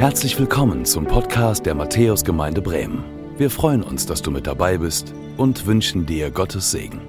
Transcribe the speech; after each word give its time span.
Herzlich 0.00 0.38
willkommen 0.38 0.86
zum 0.86 1.06
Podcast 1.06 1.66
der 1.66 1.74
Matthäusgemeinde 1.74 2.62
Bremen. 2.62 3.04
Wir 3.36 3.50
freuen 3.50 3.82
uns, 3.82 4.06
dass 4.06 4.22
du 4.22 4.30
mit 4.30 4.46
dabei 4.46 4.78
bist 4.78 5.12
und 5.36 5.66
wünschen 5.66 6.06
dir 6.06 6.30
Gottes 6.30 6.70
Segen. 6.70 7.02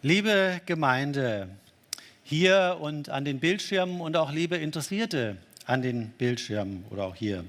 Liebe 0.00 0.62
Gemeinde, 0.64 1.50
hier 2.22 2.78
und 2.80 3.10
an 3.10 3.26
den 3.26 3.40
Bildschirmen 3.40 4.00
und 4.00 4.16
auch 4.16 4.32
liebe 4.32 4.56
Interessierte 4.56 5.36
an 5.66 5.82
den 5.82 6.08
Bildschirmen 6.12 6.86
oder 6.88 7.04
auch 7.04 7.14
hier. 7.14 7.44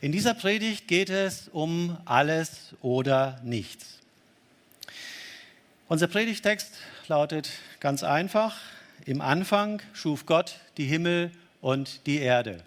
In 0.00 0.10
dieser 0.10 0.34
Predigt 0.34 0.88
geht 0.88 1.08
es 1.08 1.48
um 1.52 1.96
alles 2.04 2.74
oder 2.80 3.40
nichts. 3.44 4.01
Unser 5.92 6.06
Predigtext 6.06 6.72
lautet 7.06 7.50
ganz 7.78 8.02
einfach, 8.02 8.56
im 9.04 9.20
Anfang 9.20 9.82
schuf 9.92 10.24
Gott 10.24 10.54
die 10.78 10.86
Himmel 10.86 11.30
und 11.60 12.06
die 12.06 12.16
Erde. 12.16 12.62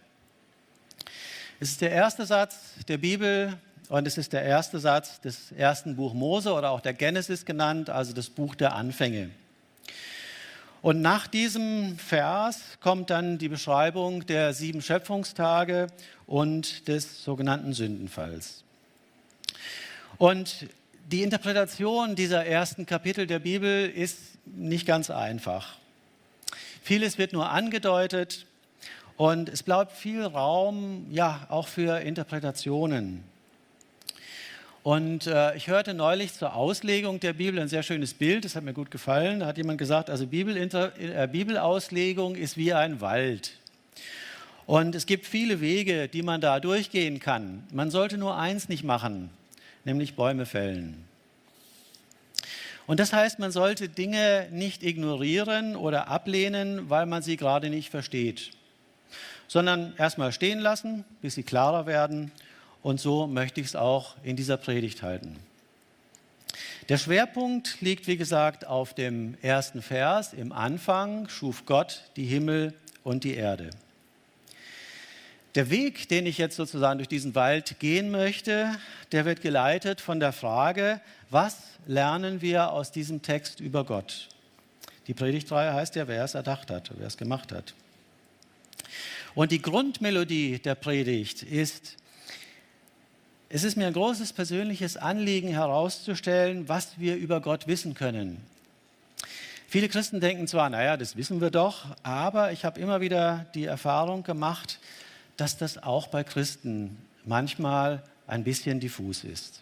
Es 1.59 1.71
ist 1.71 1.81
der 1.81 1.89
erste 1.89 2.27
Satz 2.27 2.55
der 2.87 2.99
Bibel 2.99 3.57
und 3.89 4.05
es 4.05 4.19
ist 4.19 4.31
der 4.31 4.43
erste 4.43 4.77
Satz 4.77 5.21
des 5.21 5.51
ersten 5.53 5.95
Buch 5.95 6.13
Mose 6.13 6.53
oder 6.53 6.69
auch 6.69 6.81
der 6.81 6.93
Genesis 6.93 7.45
genannt, 7.45 7.89
also 7.89 8.13
das 8.13 8.29
Buch 8.29 8.53
der 8.53 8.75
Anfänge. 8.75 9.31
Und 10.83 11.01
nach 11.01 11.25
diesem 11.25 11.97
Vers 11.97 12.77
kommt 12.79 13.09
dann 13.09 13.39
die 13.39 13.49
Beschreibung 13.49 14.27
der 14.27 14.53
sieben 14.53 14.83
Schöpfungstage 14.83 15.87
und 16.27 16.87
des 16.87 17.23
sogenannten 17.23 17.73
Sündenfalls. 17.73 18.63
Und 20.19 20.67
die 21.11 21.21
Interpretation 21.21 22.15
dieser 22.15 22.45
ersten 22.45 22.85
Kapitel 22.85 23.27
der 23.27 23.39
Bibel 23.39 23.87
ist 23.89 24.17
nicht 24.45 24.87
ganz 24.87 25.09
einfach. 25.11 25.75
Vieles 26.81 27.17
wird 27.17 27.31
nur 27.31 27.51
angedeutet 27.51 28.45
und 29.15 29.49
es 29.49 29.61
bleibt 29.61 29.91
viel 29.91 30.23
Raum, 30.23 31.05
ja, 31.11 31.45
auch 31.49 31.67
für 31.67 31.99
Interpretationen. 32.01 33.23
Und 34.81 35.27
äh, 35.27 35.55
ich 35.55 35.67
hörte 35.67 35.93
neulich 35.93 36.33
zur 36.33 36.55
Auslegung 36.55 37.19
der 37.19 37.33
Bibel 37.33 37.59
ein 37.59 37.67
sehr 37.67 37.83
schönes 37.83 38.13
Bild, 38.13 38.45
das 38.45 38.55
hat 38.55 38.63
mir 38.63 38.73
gut 38.73 38.91
gefallen. 38.91 39.39
Da 39.39 39.47
hat 39.47 39.57
jemand 39.57 39.77
gesagt, 39.77 40.09
also 40.09 40.27
Bibelinter 40.27 40.91
äh, 40.99 41.27
Bibelauslegung 41.27 42.35
ist 42.35 42.57
wie 42.57 42.73
ein 42.73 43.01
Wald. 43.01 43.53
Und 44.65 44.95
es 44.95 45.05
gibt 45.05 45.27
viele 45.27 45.61
Wege, 45.61 46.07
die 46.07 46.23
man 46.23 46.41
da 46.41 46.59
durchgehen 46.59 47.19
kann. 47.19 47.63
Man 47.71 47.91
sollte 47.91 48.17
nur 48.17 48.37
eins 48.37 48.69
nicht 48.69 48.83
machen, 48.83 49.29
nämlich 49.85 50.15
Bäume 50.15 50.45
fällen. 50.45 51.05
Und 52.87 52.99
das 52.99 53.13
heißt, 53.13 53.39
man 53.39 53.51
sollte 53.51 53.89
Dinge 53.89 54.47
nicht 54.51 54.83
ignorieren 54.83 55.75
oder 55.75 56.07
ablehnen, 56.07 56.89
weil 56.89 57.05
man 57.05 57.23
sie 57.23 57.37
gerade 57.37 57.69
nicht 57.69 57.89
versteht, 57.89 58.51
sondern 59.47 59.95
erstmal 59.97 60.31
stehen 60.31 60.59
lassen, 60.59 61.03
bis 61.21 61.35
sie 61.35 61.43
klarer 61.43 61.85
werden. 61.85 62.31
Und 62.83 62.99
so 62.99 63.25
möchte 63.25 63.61
ich 63.61 63.67
es 63.67 63.75
auch 63.75 64.15
in 64.23 64.35
dieser 64.35 64.57
Predigt 64.57 65.01
halten. 65.01 65.37
Der 66.89 66.99
Schwerpunkt 66.99 67.81
liegt, 67.81 68.05
wie 68.05 68.17
gesagt, 68.17 68.67
auf 68.67 68.93
dem 68.93 69.35
ersten 69.41 69.81
Vers. 69.81 70.33
Im 70.33 70.51
Anfang 70.51 71.27
schuf 71.29 71.65
Gott 71.65 72.03
die 72.15 72.25
Himmel 72.25 72.75
und 73.03 73.23
die 73.23 73.33
Erde. 73.33 73.71
Der 75.55 75.69
Weg, 75.69 76.09
den 76.09 76.25
ich 76.25 76.37
jetzt 76.37 76.57
sozusagen 76.57 76.97
durch 76.99 77.07
diesen 77.07 77.33
Wald 77.33 77.79
gehen 77.79 78.11
möchte, 78.11 78.77
der 79.13 79.23
wird 79.23 79.41
geleitet 79.41 80.01
von 80.01 80.19
der 80.19 80.33
Frage, 80.33 80.99
was 81.29 81.55
lernen 81.87 82.41
wir 82.41 82.71
aus 82.71 82.91
diesem 82.91 83.21
Text 83.21 83.61
über 83.61 83.85
Gott? 83.85 84.27
Die 85.07 85.13
Predigtreihe 85.13 85.73
heißt 85.73 85.95
ja, 85.95 86.09
wer 86.09 86.25
es 86.25 86.33
erdacht 86.33 86.69
hat, 86.69 86.91
wer 86.97 87.07
es 87.07 87.15
gemacht 87.15 87.53
hat. 87.53 87.73
Und 89.33 89.51
die 89.51 89.61
Grundmelodie 89.61 90.59
der 90.59 90.75
Predigt 90.75 91.43
ist, 91.43 91.95
es 93.47 93.63
ist 93.63 93.77
mir 93.77 93.87
ein 93.87 93.93
großes 93.93 94.33
persönliches 94.33 94.97
Anliegen 94.97 95.49
herauszustellen, 95.49 96.67
was 96.67 96.99
wir 96.99 97.15
über 97.15 97.39
Gott 97.39 97.67
wissen 97.67 97.93
können. 97.93 98.45
Viele 99.69 99.87
Christen 99.87 100.19
denken 100.19 100.47
zwar, 100.47 100.69
naja, 100.69 100.97
das 100.97 101.15
wissen 101.15 101.39
wir 101.39 101.49
doch, 101.49 101.85
aber 102.03 102.51
ich 102.51 102.65
habe 102.65 102.79
immer 102.79 102.99
wieder 102.99 103.45
die 103.55 103.65
Erfahrung 103.65 104.23
gemacht, 104.23 104.79
dass 105.37 105.57
das 105.57 105.81
auch 105.81 106.07
bei 106.07 106.23
Christen 106.23 106.97
manchmal 107.25 108.03
ein 108.27 108.43
bisschen 108.43 108.79
diffus 108.79 109.23
ist. 109.23 109.61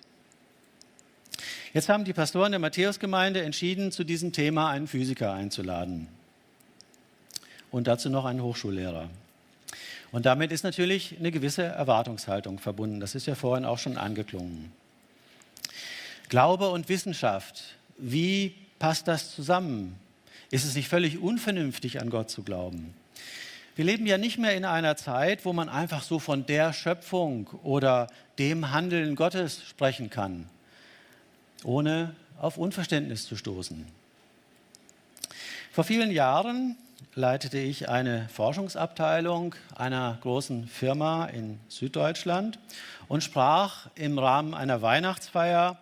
Jetzt 1.74 1.90
haben 1.90 2.06
die 2.06 2.14
Pastoren 2.14 2.52
der 2.52 2.60
Matthäusgemeinde 2.60 3.42
entschieden, 3.42 3.92
zu 3.92 4.04
diesem 4.04 4.32
Thema 4.32 4.70
einen 4.70 4.88
Physiker 4.88 5.34
einzuladen 5.34 6.08
und 7.72 7.88
dazu 7.88 8.10
noch 8.10 8.26
einen 8.26 8.44
Hochschullehrer. 8.44 9.10
Und 10.12 10.28
damit 10.28 10.52
ist 10.52 10.64
natürlich 10.64 11.18
eine 11.18 11.32
gewisse 11.32 11.64
Erwartungshaltung 11.64 12.60
verbunden. 12.60 13.00
Das 13.00 13.16
ist 13.16 13.26
ja 13.26 13.34
vorhin 13.34 13.66
auch 13.66 13.80
schon 13.80 13.98
angeklungen. 13.98 14.72
Glaube 16.30 16.70
und 16.70 16.88
Wissenschaft, 16.88 17.64
wie 17.98 18.54
passt 18.78 19.08
das 19.08 19.36
zusammen? 19.36 19.96
Ist 20.52 20.66
es 20.66 20.76
nicht 20.76 20.88
völlig 20.88 21.18
unvernünftig, 21.18 22.00
an 22.00 22.12
Gott 22.12 22.30
zu 22.30 22.44
glauben? 22.44 22.94
Wir 23.76 23.86
leben 23.86 24.06
ja 24.06 24.20
nicht 24.20 24.38
mehr 24.38 24.56
in 24.56 24.66
einer 24.66 24.96
Zeit, 24.98 25.46
wo 25.46 25.54
man 25.54 25.68
einfach 25.68 26.04
so 26.04 26.20
von 26.20 26.46
der 26.46 26.74
Schöpfung 26.74 27.48
oder 27.64 28.06
dem 28.38 28.72
Handeln 28.72 29.16
Gottes 29.16 29.64
sprechen 29.68 30.12
kann, 30.12 30.48
ohne 31.64 32.16
auf 32.40 32.60
Unverständnis 32.60 33.26
zu 33.26 33.36
stoßen. 33.36 33.88
Vor 35.72 35.84
vielen 35.84 36.12
Jahren 36.12 36.78
leitete 37.16 37.58
ich 37.58 37.90
eine 37.90 38.30
Forschungsabteilung 38.30 39.56
einer 39.76 40.20
großen 40.22 40.68
Firma 40.68 41.26
in 41.26 41.60
Süddeutschland 41.68 42.60
und 43.08 43.24
sprach 43.24 43.88
im 43.96 44.20
Rahmen 44.20 44.54
einer 44.54 44.84
Weihnachtsfeier 44.84 45.80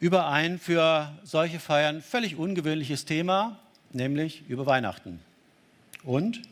über 0.00 0.28
ein 0.28 0.58
für 0.58 1.10
solche 1.24 1.60
Feiern 1.60 2.02
völlig 2.02 2.36
ungewöhnliches 2.36 3.06
Thema, 3.06 3.58
nämlich 3.90 4.42
über 4.48 4.66
Weihnachten. 4.66 5.20
Und 6.04 6.42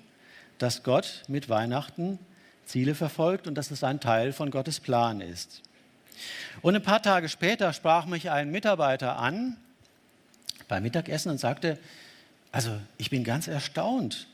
dass 0.61 0.83
Gott 0.83 1.23
mit 1.27 1.49
Weihnachten 1.49 2.19
Ziele 2.67 2.95
verfolgt 2.95 3.49
und 3.49 3.57
dass 3.57 3.71
es 3.71 3.83
ein 3.83 3.99
Teil 3.99 4.33
von 4.33 4.51
Gottes 4.51 4.79
Plan 4.79 5.21
ist. 5.21 5.63
Und 6.61 6.77
ein 6.77 6.83
paar 6.83 7.03
Tage 7.03 7.29
später 7.29 7.73
sprach 7.73 8.05
mich 8.05 8.31
ein 8.31 8.51
Mitarbeiter 8.51 9.19
an 9.19 9.57
beim 10.69 10.83
Mittagessen 10.83 11.31
und 11.31 11.39
sagte, 11.39 11.79
also 12.53 12.71
ich 12.99 13.11
bin 13.11 13.25
ganz 13.25 13.49
erstaunt, 13.49 14.29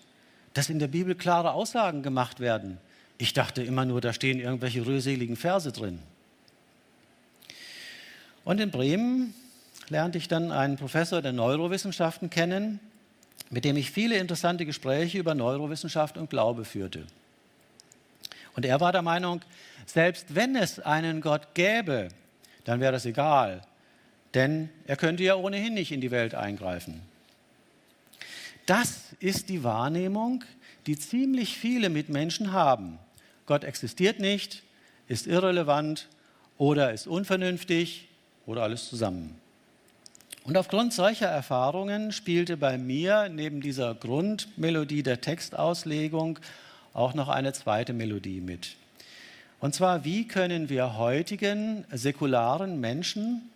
dass 0.52 0.68
in 0.68 0.80
der 0.80 0.88
Bibel 0.88 1.14
klare 1.14 1.52
Aussagen 1.52 2.02
gemacht 2.02 2.40
werden. 2.40 2.78
Ich 3.18 3.32
dachte 3.32 3.62
immer 3.62 3.84
nur, 3.84 4.00
da 4.00 4.12
stehen 4.12 4.40
irgendwelche 4.40 4.84
rührseligen 4.84 5.36
Verse 5.36 5.70
drin. 5.70 6.00
Und 8.44 8.60
in 8.60 8.72
Bremen 8.72 9.32
lernte 9.88 10.18
ich 10.18 10.26
dann 10.26 10.50
einen 10.50 10.76
Professor 10.76 11.22
der 11.22 11.32
Neurowissenschaften 11.32 12.30
kennen, 12.30 12.80
mit 13.50 13.64
dem 13.64 13.76
ich 13.76 13.90
viele 13.90 14.16
interessante 14.16 14.66
Gespräche 14.66 15.18
über 15.18 15.34
Neurowissenschaft 15.34 16.18
und 16.18 16.30
Glaube 16.30 16.64
führte. 16.64 17.06
Und 18.54 18.64
er 18.64 18.80
war 18.80 18.92
der 18.92 19.02
Meinung, 19.02 19.42
selbst 19.84 20.34
wenn 20.34 20.56
es 20.56 20.80
einen 20.80 21.20
Gott 21.20 21.54
gäbe, 21.54 22.08
dann 22.64 22.80
wäre 22.80 22.92
das 22.92 23.06
egal, 23.06 23.62
denn 24.34 24.68
er 24.86 24.96
könnte 24.96 25.22
ja 25.22 25.36
ohnehin 25.36 25.74
nicht 25.74 25.92
in 25.92 26.00
die 26.00 26.10
Welt 26.10 26.34
eingreifen. 26.34 27.00
Das 28.66 29.14
ist 29.20 29.48
die 29.48 29.62
Wahrnehmung, 29.62 30.44
die 30.86 30.98
ziemlich 30.98 31.56
viele 31.56 31.88
Mitmenschen 31.88 32.52
haben. 32.52 32.98
Gott 33.46 33.62
existiert 33.62 34.18
nicht, 34.18 34.64
ist 35.06 35.26
irrelevant 35.28 36.08
oder 36.58 36.92
ist 36.92 37.06
unvernünftig 37.06 38.08
oder 38.44 38.62
alles 38.64 38.88
zusammen. 38.88 39.38
Und 40.46 40.56
aufgrund 40.56 40.92
solcher 40.92 41.26
Erfahrungen 41.26 42.12
spielte 42.12 42.56
bei 42.56 42.78
mir 42.78 43.28
neben 43.28 43.60
dieser 43.60 43.96
Grundmelodie 43.96 45.02
der 45.02 45.20
Textauslegung 45.20 46.38
auch 46.92 47.14
noch 47.14 47.28
eine 47.28 47.52
zweite 47.52 47.92
Melodie 47.92 48.40
mit. 48.40 48.76
Und 49.58 49.74
zwar, 49.74 50.04
wie 50.04 50.28
können 50.28 50.68
wir 50.68 50.96
heutigen 50.96 51.84
säkularen 51.90 52.78
Menschen 52.78 53.50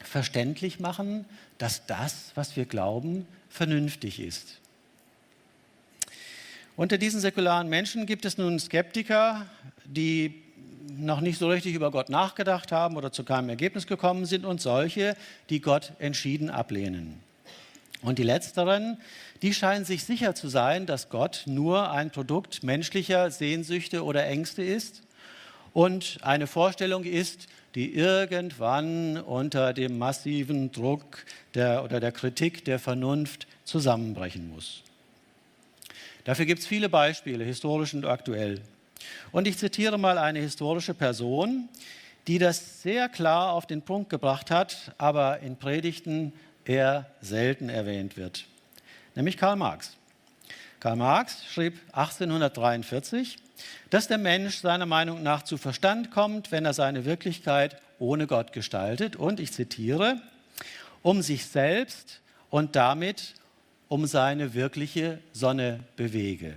verständlich 0.00 0.80
machen, 0.80 1.24
dass 1.58 1.86
das, 1.86 2.32
was 2.34 2.56
wir 2.56 2.64
glauben, 2.64 3.28
vernünftig 3.48 4.18
ist. 4.18 4.58
Unter 6.74 6.98
diesen 6.98 7.20
säkularen 7.20 7.68
Menschen 7.68 8.06
gibt 8.06 8.24
es 8.24 8.38
nun 8.38 8.58
Skeptiker, 8.58 9.46
die 9.84 10.43
noch 10.88 11.20
nicht 11.20 11.38
so 11.38 11.48
richtig 11.48 11.74
über 11.74 11.90
Gott 11.90 12.08
nachgedacht 12.08 12.72
haben 12.72 12.96
oder 12.96 13.12
zu 13.12 13.24
keinem 13.24 13.48
Ergebnis 13.48 13.86
gekommen 13.86 14.26
sind 14.26 14.44
und 14.44 14.60
solche, 14.60 15.16
die 15.50 15.60
Gott 15.60 15.92
entschieden 15.98 16.50
ablehnen. 16.50 17.20
Und 18.02 18.18
die 18.18 18.22
letzteren, 18.22 18.98
die 19.42 19.54
scheinen 19.54 19.84
sich 19.84 20.04
sicher 20.04 20.34
zu 20.34 20.48
sein, 20.48 20.86
dass 20.86 21.08
Gott 21.08 21.44
nur 21.46 21.90
ein 21.90 22.10
Produkt 22.10 22.62
menschlicher 22.62 23.30
Sehnsüchte 23.30 24.04
oder 24.04 24.26
Ängste 24.26 24.62
ist 24.62 25.02
und 25.72 26.18
eine 26.22 26.46
Vorstellung 26.46 27.04
ist, 27.04 27.46
die 27.74 27.94
irgendwann 27.94 29.18
unter 29.18 29.72
dem 29.72 29.98
massiven 29.98 30.70
Druck 30.70 31.24
der, 31.54 31.82
oder 31.82 31.98
der 31.98 32.12
Kritik 32.12 32.64
der 32.64 32.78
Vernunft 32.78 33.46
zusammenbrechen 33.64 34.50
muss. 34.50 34.82
Dafür 36.24 36.46
gibt 36.46 36.60
es 36.60 36.66
viele 36.66 36.88
Beispiele, 36.88 37.44
historisch 37.44 37.94
und 37.94 38.06
aktuell. 38.06 38.60
Und 39.32 39.46
ich 39.46 39.58
zitiere 39.58 39.98
mal 39.98 40.18
eine 40.18 40.40
historische 40.40 40.94
Person, 40.94 41.68
die 42.26 42.38
das 42.38 42.82
sehr 42.82 43.08
klar 43.08 43.52
auf 43.52 43.66
den 43.66 43.82
Punkt 43.82 44.10
gebracht 44.10 44.50
hat, 44.50 44.92
aber 44.98 45.40
in 45.40 45.56
Predigten 45.56 46.32
eher 46.64 47.10
selten 47.20 47.68
erwähnt 47.68 48.16
wird, 48.16 48.46
nämlich 49.14 49.36
Karl 49.36 49.56
Marx. 49.56 49.96
Karl 50.80 50.96
Marx 50.96 51.44
schrieb 51.46 51.78
1843, 51.92 53.38
dass 53.90 54.08
der 54.08 54.18
Mensch 54.18 54.58
seiner 54.58 54.86
Meinung 54.86 55.22
nach 55.22 55.42
zu 55.42 55.56
Verstand 55.56 56.10
kommt, 56.10 56.52
wenn 56.52 56.64
er 56.64 56.74
seine 56.74 57.04
Wirklichkeit 57.04 57.80
ohne 57.98 58.26
Gott 58.26 58.52
gestaltet 58.52 59.16
und, 59.16 59.40
ich 59.40 59.52
zitiere, 59.52 60.20
um 61.02 61.22
sich 61.22 61.46
selbst 61.46 62.20
und 62.50 62.76
damit 62.76 63.34
um 63.88 64.06
seine 64.06 64.54
wirkliche 64.54 65.20
Sonne 65.32 65.80
bewege. 65.96 66.56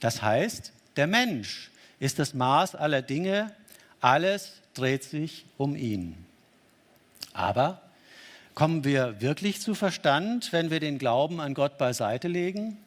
Das 0.00 0.22
heißt, 0.22 0.72
der 0.96 1.06
Mensch 1.06 1.70
ist 1.98 2.18
das 2.18 2.34
Maß 2.34 2.74
aller 2.74 3.02
Dinge, 3.02 3.52
alles 4.00 4.52
dreht 4.74 5.04
sich 5.04 5.46
um 5.56 5.76
ihn. 5.76 6.26
Aber 7.32 7.80
kommen 8.54 8.84
wir 8.84 9.20
wirklich 9.20 9.60
zu 9.60 9.74
Verstand, 9.74 10.52
wenn 10.52 10.70
wir 10.70 10.80
den 10.80 10.98
Glauben 10.98 11.40
an 11.40 11.54
Gott 11.54 11.78
beiseite 11.78 12.28
legen? 12.28 12.78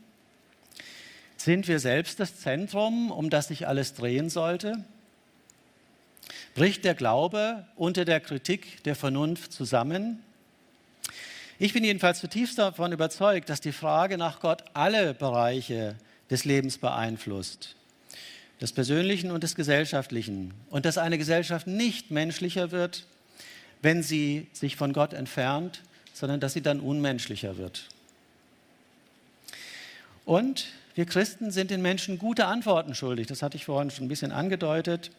Sind 1.37 1.67
wir 1.67 1.79
selbst 1.79 2.19
das 2.19 2.39
Zentrum, 2.39 3.11
um 3.11 3.29
das 3.29 3.47
sich 3.47 3.67
alles 3.67 3.93
drehen 3.93 4.29
sollte? 4.29 4.83
Bricht 6.53 6.83
der 6.83 6.95
Glaube 6.95 7.65
unter 7.75 8.05
der 8.05 8.19
Kritik 8.19 8.83
der 8.83 8.95
Vernunft 8.95 9.53
zusammen? 9.53 10.23
Ich 11.59 11.73
bin 11.73 11.83
jedenfalls 11.83 12.19
zutiefst 12.19 12.57
davon 12.57 12.91
überzeugt, 12.91 13.49
dass 13.49 13.61
die 13.61 13.71
Frage 13.71 14.17
nach 14.17 14.39
Gott 14.39 14.63
alle 14.73 15.13
Bereiche 15.13 15.95
des 16.29 16.45
Lebens 16.45 16.77
beeinflusst, 16.77 17.75
des 18.61 18.71
persönlichen 18.71 19.31
und 19.31 19.43
des 19.43 19.55
gesellschaftlichen, 19.55 20.53
und 20.69 20.85
dass 20.85 20.97
eine 20.97 21.17
Gesellschaft 21.17 21.67
nicht 21.67 22.11
menschlicher 22.11 22.71
wird, 22.71 23.05
wenn 23.81 24.03
sie 24.03 24.47
sich 24.53 24.75
von 24.75 24.93
Gott 24.93 25.13
entfernt, 25.13 25.81
sondern 26.13 26.39
dass 26.39 26.53
sie 26.53 26.61
dann 26.61 26.79
unmenschlicher 26.79 27.57
wird. 27.57 27.85
Und 30.25 30.67
wir 30.95 31.05
Christen 31.05 31.49
sind 31.51 31.71
den 31.71 31.81
Menschen 31.81 32.19
gute 32.19 32.45
Antworten 32.45 32.93
schuldig, 32.93 33.27
das 33.27 33.41
hatte 33.41 33.55
ich 33.55 33.65
vorhin 33.65 33.89
schon 33.89 34.05
ein 34.05 34.09
bisschen 34.09 34.31
angedeutet, 34.31 35.11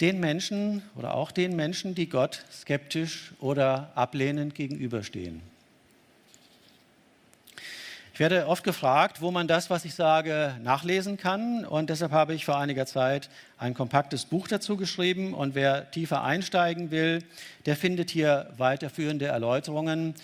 den 0.00 0.18
Menschen 0.18 0.82
oder 0.96 1.14
auch 1.14 1.30
den 1.30 1.54
Menschen, 1.54 1.94
die 1.94 2.08
Gott 2.08 2.44
skeptisch 2.52 3.32
oder 3.38 3.92
ablehnend 3.94 4.56
gegenüberstehen. 4.56 5.51
Ich 8.14 8.20
werde 8.20 8.46
oft 8.46 8.62
gefragt, 8.62 9.22
wo 9.22 9.30
man 9.30 9.48
das, 9.48 9.70
was 9.70 9.86
ich 9.86 9.94
sage, 9.94 10.54
nachlesen 10.62 11.16
kann. 11.16 11.64
Und 11.64 11.88
deshalb 11.88 12.12
habe 12.12 12.34
ich 12.34 12.44
vor 12.44 12.58
einiger 12.58 12.84
Zeit 12.84 13.30
ein 13.56 13.72
kompaktes 13.72 14.26
Buch 14.26 14.48
dazu 14.48 14.76
geschrieben. 14.76 15.32
Und 15.32 15.54
wer 15.54 15.90
tiefer 15.90 16.22
einsteigen 16.22 16.90
will, 16.90 17.24
der 17.64 17.74
findet 17.74 18.10
hier 18.10 18.50
weiterführende 18.58 19.26
Erläuterungen. 19.26 20.14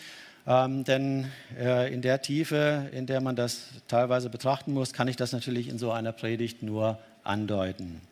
Ähm, 0.47 0.85
denn 0.85 1.33
äh, 1.59 1.91
in 1.93 2.03
der 2.03 2.21
Tiefe, 2.21 2.91
in 2.93 3.07
der 3.07 3.23
man 3.23 3.37
das 3.37 3.69
teilweise 3.89 4.29
betrachten 4.29 4.75
muss, 4.75 4.93
kann 4.93 5.09
ich 5.09 5.17
das 5.17 5.33
natürlich 5.33 5.67
in 5.67 5.79
so 5.79 5.91
einer 5.91 6.13
Predigt 6.13 6.63
nur 6.63 6.99
andeuten. 7.25 8.03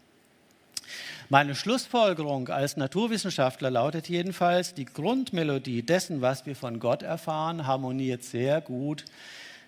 Meine 1.28 1.55
Schlussfolgerung 1.55 2.49
als 2.49 2.78
Naturwissenschaftler 2.78 3.70
lautet 3.70 4.08
jedenfalls, 4.08 4.73
die 4.73 4.87
Grundmelodie 4.87 5.82
dessen, 5.82 6.23
was 6.23 6.46
wir 6.46 6.56
von 6.56 6.81
Gott 6.81 7.02
erfahren, 7.02 7.67
harmoniert 7.67 8.25
sehr 8.25 8.62
gut 8.62 9.05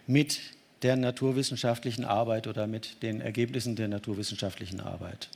mit 0.08 0.40
der 0.82 0.96
naturwissenschaftlichen 0.96 2.04
Arbeit 2.04 2.46
oder 2.46 2.66
mit 2.66 3.02
den 3.02 3.20
Ergebnissen 3.20 3.76
der 3.76 3.86
naturwissenschaftlichen 3.86 4.80
Arbeit. 4.80 5.28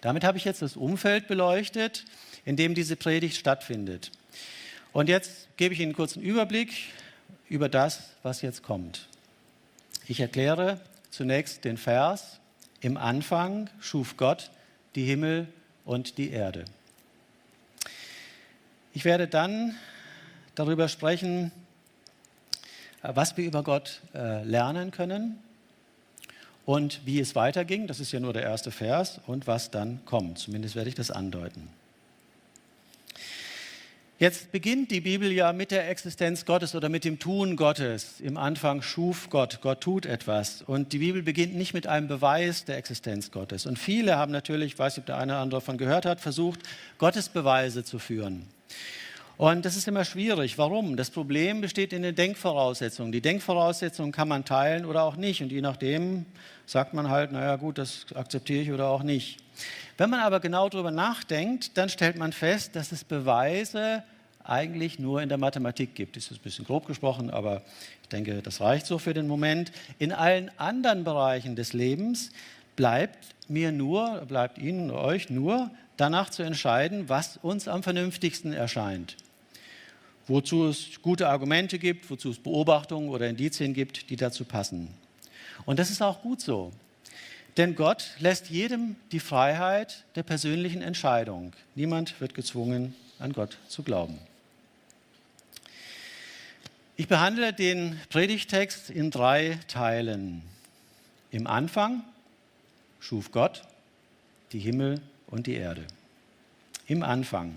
Damit 0.00 0.22
habe 0.22 0.38
ich 0.38 0.44
jetzt 0.44 0.62
das 0.62 0.76
Umfeld 0.76 1.26
beleuchtet, 1.26 2.04
in 2.44 2.56
dem 2.56 2.74
diese 2.74 2.94
Predigt 2.94 3.36
stattfindet. 3.36 4.12
Und 4.92 5.08
jetzt 5.08 5.48
gebe 5.56 5.74
ich 5.74 5.80
Ihnen 5.80 5.96
einen 5.96 6.22
Überblick 6.22 6.72
über 7.48 7.68
das, 7.68 8.10
was 8.22 8.42
jetzt 8.42 8.62
kommt. 8.62 9.08
Ich 10.06 10.20
erkläre 10.20 10.80
zunächst 11.10 11.64
den 11.64 11.76
Vers, 11.76 12.38
im 12.80 12.96
Anfang 12.96 13.70
schuf 13.80 14.16
Gott 14.16 14.50
die 14.94 15.04
Himmel 15.04 15.48
und 15.84 16.18
die 16.18 16.30
Erde. 16.30 16.64
Ich 18.92 19.04
werde 19.04 19.28
dann 19.28 19.76
darüber 20.54 20.88
sprechen, 20.88 21.52
was 23.02 23.36
wir 23.36 23.44
über 23.44 23.62
Gott 23.62 24.00
äh, 24.14 24.42
lernen 24.44 24.90
können 24.90 25.38
und 26.64 27.00
wie 27.04 27.20
es 27.20 27.34
weiterging. 27.34 27.86
Das 27.86 28.00
ist 28.00 28.12
ja 28.12 28.20
nur 28.20 28.32
der 28.32 28.42
erste 28.42 28.70
Vers 28.70 29.20
und 29.26 29.46
was 29.46 29.70
dann 29.70 30.00
kommt. 30.04 30.38
Zumindest 30.38 30.76
werde 30.76 30.88
ich 30.88 30.94
das 30.94 31.10
andeuten. 31.10 31.68
Jetzt 34.18 34.50
beginnt 34.50 34.90
die 34.90 35.00
Bibel 35.00 35.30
ja 35.30 35.52
mit 35.52 35.70
der 35.70 35.88
Existenz 35.88 36.44
Gottes 36.44 36.74
oder 36.74 36.88
mit 36.88 37.04
dem 37.04 37.20
Tun 37.20 37.54
Gottes. 37.54 38.18
Im 38.20 38.36
Anfang 38.36 38.82
schuf 38.82 39.30
Gott, 39.30 39.60
Gott 39.62 39.80
tut 39.80 40.06
etwas. 40.06 40.62
Und 40.62 40.92
die 40.92 40.98
Bibel 40.98 41.22
beginnt 41.22 41.54
nicht 41.54 41.72
mit 41.72 41.86
einem 41.86 42.08
Beweis 42.08 42.64
der 42.64 42.78
Existenz 42.78 43.30
Gottes. 43.30 43.64
Und 43.64 43.78
viele 43.78 44.16
haben 44.16 44.32
natürlich, 44.32 44.72
ich 44.72 44.78
weiß 44.78 44.96
nicht, 44.96 45.04
ob 45.04 45.06
der 45.06 45.18
eine 45.18 45.34
oder 45.34 45.40
andere 45.40 45.60
davon 45.60 45.78
gehört 45.78 46.04
hat, 46.04 46.20
versucht, 46.20 46.58
Gottes 46.98 47.28
Beweise 47.28 47.84
zu 47.84 48.00
führen. 48.00 48.48
Und 49.38 49.64
das 49.64 49.76
ist 49.76 49.86
immer 49.86 50.04
schwierig. 50.04 50.58
Warum? 50.58 50.96
Das 50.96 51.10
Problem 51.10 51.60
besteht 51.60 51.92
in 51.92 52.02
den 52.02 52.16
Denkvoraussetzungen. 52.16 53.12
Die 53.12 53.20
Denkvoraussetzungen 53.20 54.10
kann 54.10 54.26
man 54.26 54.44
teilen 54.44 54.84
oder 54.84 55.04
auch 55.04 55.14
nicht. 55.14 55.40
Und 55.40 55.52
je 55.52 55.60
nachdem 55.60 56.26
sagt 56.66 56.92
man 56.92 57.08
halt, 57.08 57.30
naja 57.30 57.54
gut, 57.54 57.78
das 57.78 58.06
akzeptiere 58.16 58.62
ich 58.62 58.72
oder 58.72 58.88
auch 58.88 59.04
nicht. 59.04 59.38
Wenn 59.96 60.10
man 60.10 60.18
aber 60.18 60.40
genau 60.40 60.68
darüber 60.68 60.90
nachdenkt, 60.90 61.78
dann 61.78 61.88
stellt 61.88 62.18
man 62.18 62.32
fest, 62.32 62.74
dass 62.74 62.90
es 62.90 63.04
Beweise 63.04 64.02
eigentlich 64.42 64.98
nur 64.98 65.22
in 65.22 65.28
der 65.28 65.38
Mathematik 65.38 65.94
gibt. 65.94 66.16
Das 66.16 66.32
ist 66.32 66.38
ein 66.38 66.42
bisschen 66.42 66.64
grob 66.64 66.86
gesprochen, 66.86 67.30
aber 67.30 67.62
ich 68.02 68.08
denke, 68.08 68.42
das 68.42 68.60
reicht 68.60 68.86
so 68.86 68.98
für 68.98 69.14
den 69.14 69.28
Moment. 69.28 69.70
In 70.00 70.10
allen 70.10 70.50
anderen 70.58 71.04
Bereichen 71.04 71.54
des 71.54 71.74
Lebens 71.74 72.32
bleibt 72.74 73.36
mir 73.46 73.70
nur, 73.70 74.22
bleibt 74.26 74.58
Ihnen 74.58 74.90
und 74.90 74.96
euch 74.96 75.30
nur 75.30 75.70
danach 75.96 76.28
zu 76.28 76.42
entscheiden, 76.42 77.08
was 77.08 77.36
uns 77.36 77.68
am 77.68 77.84
vernünftigsten 77.84 78.52
erscheint 78.52 79.16
wozu 80.28 80.66
es 80.66 81.02
gute 81.02 81.28
Argumente 81.28 81.78
gibt, 81.78 82.08
wozu 82.10 82.30
es 82.30 82.38
Beobachtungen 82.38 83.08
oder 83.08 83.28
Indizien 83.28 83.74
gibt, 83.74 84.10
die 84.10 84.16
dazu 84.16 84.44
passen. 84.44 84.88
Und 85.64 85.78
das 85.78 85.90
ist 85.90 86.02
auch 86.02 86.22
gut 86.22 86.40
so. 86.40 86.72
Denn 87.56 87.74
Gott 87.74 88.10
lässt 88.20 88.50
jedem 88.50 88.94
die 89.10 89.18
Freiheit 89.18 90.04
der 90.14 90.22
persönlichen 90.22 90.80
Entscheidung. 90.80 91.52
Niemand 91.74 92.20
wird 92.20 92.34
gezwungen, 92.34 92.94
an 93.18 93.32
Gott 93.32 93.58
zu 93.68 93.82
glauben. 93.82 94.18
Ich 96.96 97.08
behandle 97.08 97.52
den 97.52 97.98
Predigtext 98.10 98.90
in 98.90 99.10
drei 99.10 99.58
Teilen. 99.66 100.42
Im 101.30 101.46
Anfang 101.46 102.04
schuf 103.00 103.32
Gott 103.32 103.62
die 104.52 104.58
Himmel 104.58 105.00
und 105.26 105.46
die 105.46 105.54
Erde. 105.54 105.84
Im 106.86 107.02
Anfang. 107.02 107.56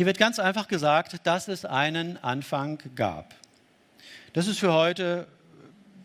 Hier 0.00 0.06
wird 0.06 0.16
ganz 0.16 0.38
einfach 0.38 0.66
gesagt, 0.66 1.26
dass 1.26 1.46
es 1.46 1.66
einen 1.66 2.16
Anfang 2.24 2.78
gab. 2.96 3.34
Das 4.32 4.46
ist 4.46 4.58
für 4.58 4.72
heute 4.72 5.26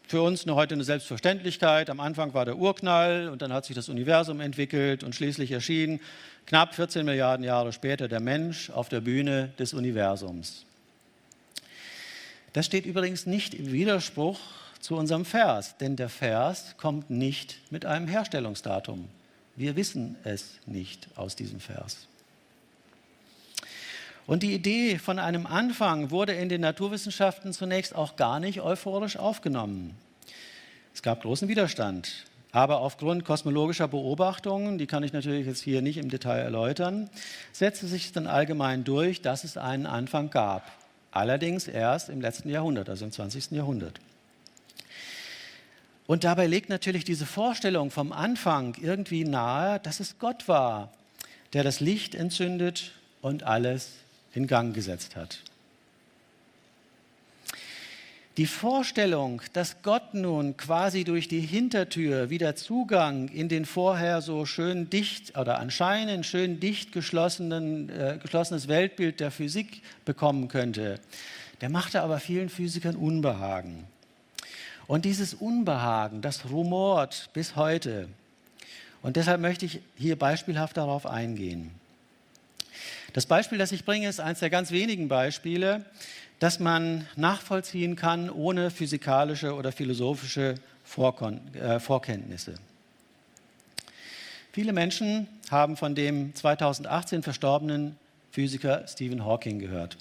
für 0.05 0.21
uns 0.21 0.43
eine, 0.43 0.55
heute 0.55 0.73
eine 0.73 0.83
Selbstverständlichkeit. 0.83 1.89
Am 1.89 2.01
Anfang 2.01 2.33
war 2.33 2.43
der 2.43 2.57
Urknall 2.57 3.29
und 3.29 3.41
dann 3.41 3.53
hat 3.53 3.63
sich 3.63 3.73
das 3.73 3.87
Universum 3.87 4.41
entwickelt 4.41 5.05
und 5.05 5.15
schließlich 5.15 5.49
erschien 5.49 6.01
knapp 6.45 6.75
14 6.75 7.05
Milliarden 7.05 7.45
Jahre 7.45 7.71
später 7.71 8.09
der 8.09 8.19
Mensch 8.19 8.69
auf 8.69 8.89
der 8.89 8.99
Bühne 8.99 9.53
des 9.59 9.73
Universums. 9.73 10.65
Das 12.51 12.65
steht 12.65 12.85
übrigens 12.85 13.25
nicht 13.25 13.53
im 13.53 13.71
Widerspruch 13.71 14.41
zu 14.81 14.97
unserem 14.97 15.23
Vers, 15.23 15.77
denn 15.77 15.95
der 15.95 16.09
Vers 16.09 16.75
kommt 16.75 17.11
nicht 17.11 17.59
mit 17.71 17.85
einem 17.85 18.09
Herstellungsdatum. 18.09 19.07
Wir 19.55 19.77
wissen 19.77 20.17
es 20.25 20.59
nicht 20.65 21.07
aus 21.15 21.37
diesem 21.37 21.61
Vers. 21.61 22.09
Und 24.27 24.41
die 24.41 24.53
Idee 24.53 24.97
von 24.97 25.19
einem 25.19 25.45
Anfang 25.45 26.09
wurde 26.09 26.33
in 26.33 26.49
den 26.49 26.61
Naturwissenschaften 26.61 27.53
zunächst 27.53 27.95
auch 27.95 28.15
gar 28.15 28.39
nicht 28.39 28.61
euphorisch 28.61 29.17
aufgenommen. 29.17 29.95
Es 30.93 31.03
gab 31.03 31.21
großen 31.21 31.47
Widerstand. 31.47 32.25
Aber 32.51 32.79
aufgrund 32.79 33.25
kosmologischer 33.25 33.89
Beobachtungen, 33.89 34.77
die 34.77 34.87
kann 34.87 35.03
ich 35.03 35.11
natürlich 35.11 35.45
jetzt 35.45 35.61
hier 35.61 35.81
nicht 35.81 35.97
im 35.97 36.09
Detail 36.09 36.39
erläutern, 36.39 37.09
setzte 37.51 37.85
sich 37.85 38.13
dann 38.13 38.27
allgemein 38.27 38.85
durch, 38.85 39.21
dass 39.21 39.43
es 39.43 39.57
einen 39.57 39.85
Anfang 39.85 40.29
gab. 40.29 40.71
Allerdings 41.11 41.67
erst 41.67 42.07
im 42.07 42.21
letzten 42.21 42.49
Jahrhundert, 42.49 42.89
also 42.89 43.03
im 43.03 43.11
20. 43.11 43.51
Jahrhundert. 43.51 43.99
Und 46.07 46.23
dabei 46.23 46.47
legt 46.47 46.69
natürlich 46.69 47.03
diese 47.03 47.25
Vorstellung 47.25 47.91
vom 47.91 48.13
Anfang 48.13 48.75
irgendwie 48.81 49.25
nahe, 49.25 49.79
dass 49.81 49.99
es 49.99 50.17
Gott 50.17 50.47
war, 50.47 50.93
der 51.51 51.63
das 51.63 51.81
Licht 51.81 52.15
entzündet 52.15 52.93
und 53.21 53.43
alles 53.43 53.91
in 54.35 54.47
Gang 54.47 54.75
gesetzt 54.75 55.15
hat. 55.15 55.39
Die 58.37 58.47
Vorstellung, 58.47 59.41
dass 59.53 59.81
Gott 59.81 60.13
nun 60.13 60.57
quasi 60.57 61.05
durch 61.05 61.29
die 61.29 61.39
Hintertür 61.39 62.29
wieder 62.29 62.57
Zugang 62.57 63.29
in 63.29 63.47
den 63.47 63.63
vorher 63.63 64.21
so 64.21 64.45
schön 64.45 64.89
dicht 64.89 65.37
oder 65.37 65.59
anscheinend 65.59 66.25
schön 66.25 66.59
dicht 66.59 66.91
geschlossenen, 66.91 67.89
äh, 67.89 68.19
geschlossenes 68.21 68.67
Weltbild 68.67 69.21
der 69.21 69.31
Physik 69.31 69.81
bekommen 70.03 70.49
könnte, 70.49 70.99
der 71.61 71.69
machte 71.69 72.01
aber 72.01 72.19
vielen 72.19 72.49
Physikern 72.49 72.97
Unbehagen. 72.97 73.85
Und 74.85 75.05
dieses 75.05 75.33
Unbehagen, 75.33 76.21
das 76.21 76.49
rumort 76.49 77.29
bis 77.31 77.55
heute. 77.55 78.09
Und 79.01 79.15
deshalb 79.15 79.39
möchte 79.39 79.65
ich 79.65 79.79
hier 79.95 80.17
beispielhaft 80.19 80.75
darauf 80.75 81.05
eingehen. 81.05 81.71
Das 83.15 83.25
Beispiel, 83.25 83.57
das 83.57 83.71
ich 83.71 83.85
bringe, 83.85 84.09
ist 84.09 84.19
eines 84.19 84.39
der 84.39 84.49
ganz 84.49 84.71
wenigen 84.71 85.07
Beispiele, 85.07 85.85
das 86.39 86.59
man 86.59 87.07
nachvollziehen 87.15 87.95
kann 87.95 88.29
ohne 88.29 88.71
physikalische 88.71 89.55
oder 89.55 89.71
philosophische 89.71 90.55
Vorkon 90.83 91.39
äh, 91.55 91.79
Vorkenntnisse. 91.79 92.55
Viele 94.51 94.73
Menschen 94.73 95.29
haben 95.49 95.77
von 95.77 95.95
dem 95.95 96.35
2018 96.35 97.23
verstorbenen 97.23 97.95
Physiker 98.31 98.85
Stephen 98.85 99.23
Hawking 99.23 99.59
gehört. 99.59 99.95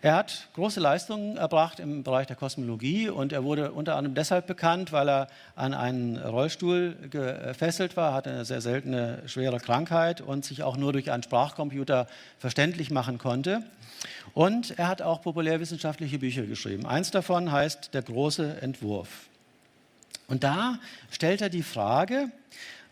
Er 0.00 0.14
hat 0.14 0.48
große 0.54 0.78
Leistungen 0.78 1.36
erbracht 1.38 1.80
im 1.80 2.04
Bereich 2.04 2.28
der 2.28 2.36
Kosmologie 2.36 3.08
und 3.08 3.32
er 3.32 3.42
wurde 3.42 3.72
unter 3.72 3.96
anderem 3.96 4.14
deshalb 4.14 4.46
bekannt, 4.46 4.92
weil 4.92 5.08
er 5.08 5.26
an 5.56 5.74
einen 5.74 6.16
Rollstuhl 6.18 6.94
gefesselt 7.10 7.96
war, 7.96 8.14
hatte 8.14 8.30
eine 8.30 8.44
sehr 8.44 8.60
seltene 8.60 9.24
schwere 9.26 9.58
Krankheit 9.58 10.20
und 10.20 10.44
sich 10.44 10.62
auch 10.62 10.76
nur 10.76 10.92
durch 10.92 11.10
einen 11.10 11.24
Sprachcomputer 11.24 12.06
verständlich 12.38 12.92
machen 12.92 13.18
konnte. 13.18 13.64
Und 14.34 14.78
er 14.78 14.86
hat 14.86 15.02
auch 15.02 15.20
populärwissenschaftliche 15.20 16.20
Bücher 16.20 16.42
geschrieben. 16.42 16.86
Eins 16.86 17.10
davon 17.10 17.50
heißt 17.50 17.92
Der 17.92 18.02
große 18.02 18.62
Entwurf. 18.62 19.26
Und 20.28 20.44
da 20.44 20.78
stellt 21.10 21.42
er 21.42 21.48
die 21.48 21.64
Frage, 21.64 22.30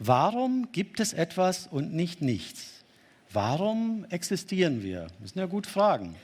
warum 0.00 0.72
gibt 0.72 0.98
es 0.98 1.12
etwas 1.12 1.68
und 1.70 1.94
nicht 1.94 2.20
nichts? 2.20 2.75
Warum 3.36 4.06
existieren 4.08 4.82
wir? 4.82 5.08
Das 5.20 5.32
sind 5.32 5.40
ja 5.40 5.44
gute 5.44 5.68
Fragen. 5.68 6.16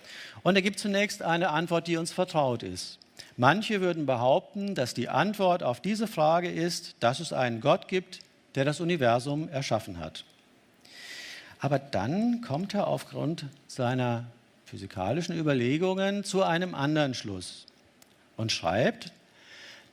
Und 0.42 0.57
er 0.57 0.62
gibt 0.62 0.78
zunächst 0.78 1.21
eine 1.21 1.50
Antwort, 1.50 1.87
die 1.87 1.99
uns 1.99 2.11
vertraut 2.11 2.62
ist. 2.62 2.99
Manche 3.37 3.83
würden 3.83 4.07
behaupten, 4.07 4.75
dass 4.75 4.95
die 4.95 5.11
Antwort 5.11 5.62
auf 5.62 5.83
diese 5.83 6.07
Frage 6.07 6.50
ist, 6.50 6.97
dass 7.00 7.21
es 7.21 7.35
einen 7.35 7.61
Gott 7.61 7.87
gibt, 7.87 8.21
der 8.54 8.64
das 8.64 8.81
Universum 8.81 9.50
erschaffen 9.50 9.99
hat. 9.99 10.25
Aber 11.61 11.78
dann 11.78 12.40
kommt 12.40 12.73
er 12.73 12.87
aufgrund 12.87 13.45
seiner 13.66 14.25
physikalischen 14.64 15.38
Überlegungen 15.38 16.25
zu 16.25 16.42
einem 16.42 16.75
anderen 16.75 17.12
Schluss 17.12 17.66
und 18.38 18.52
schreibt, 18.52 19.12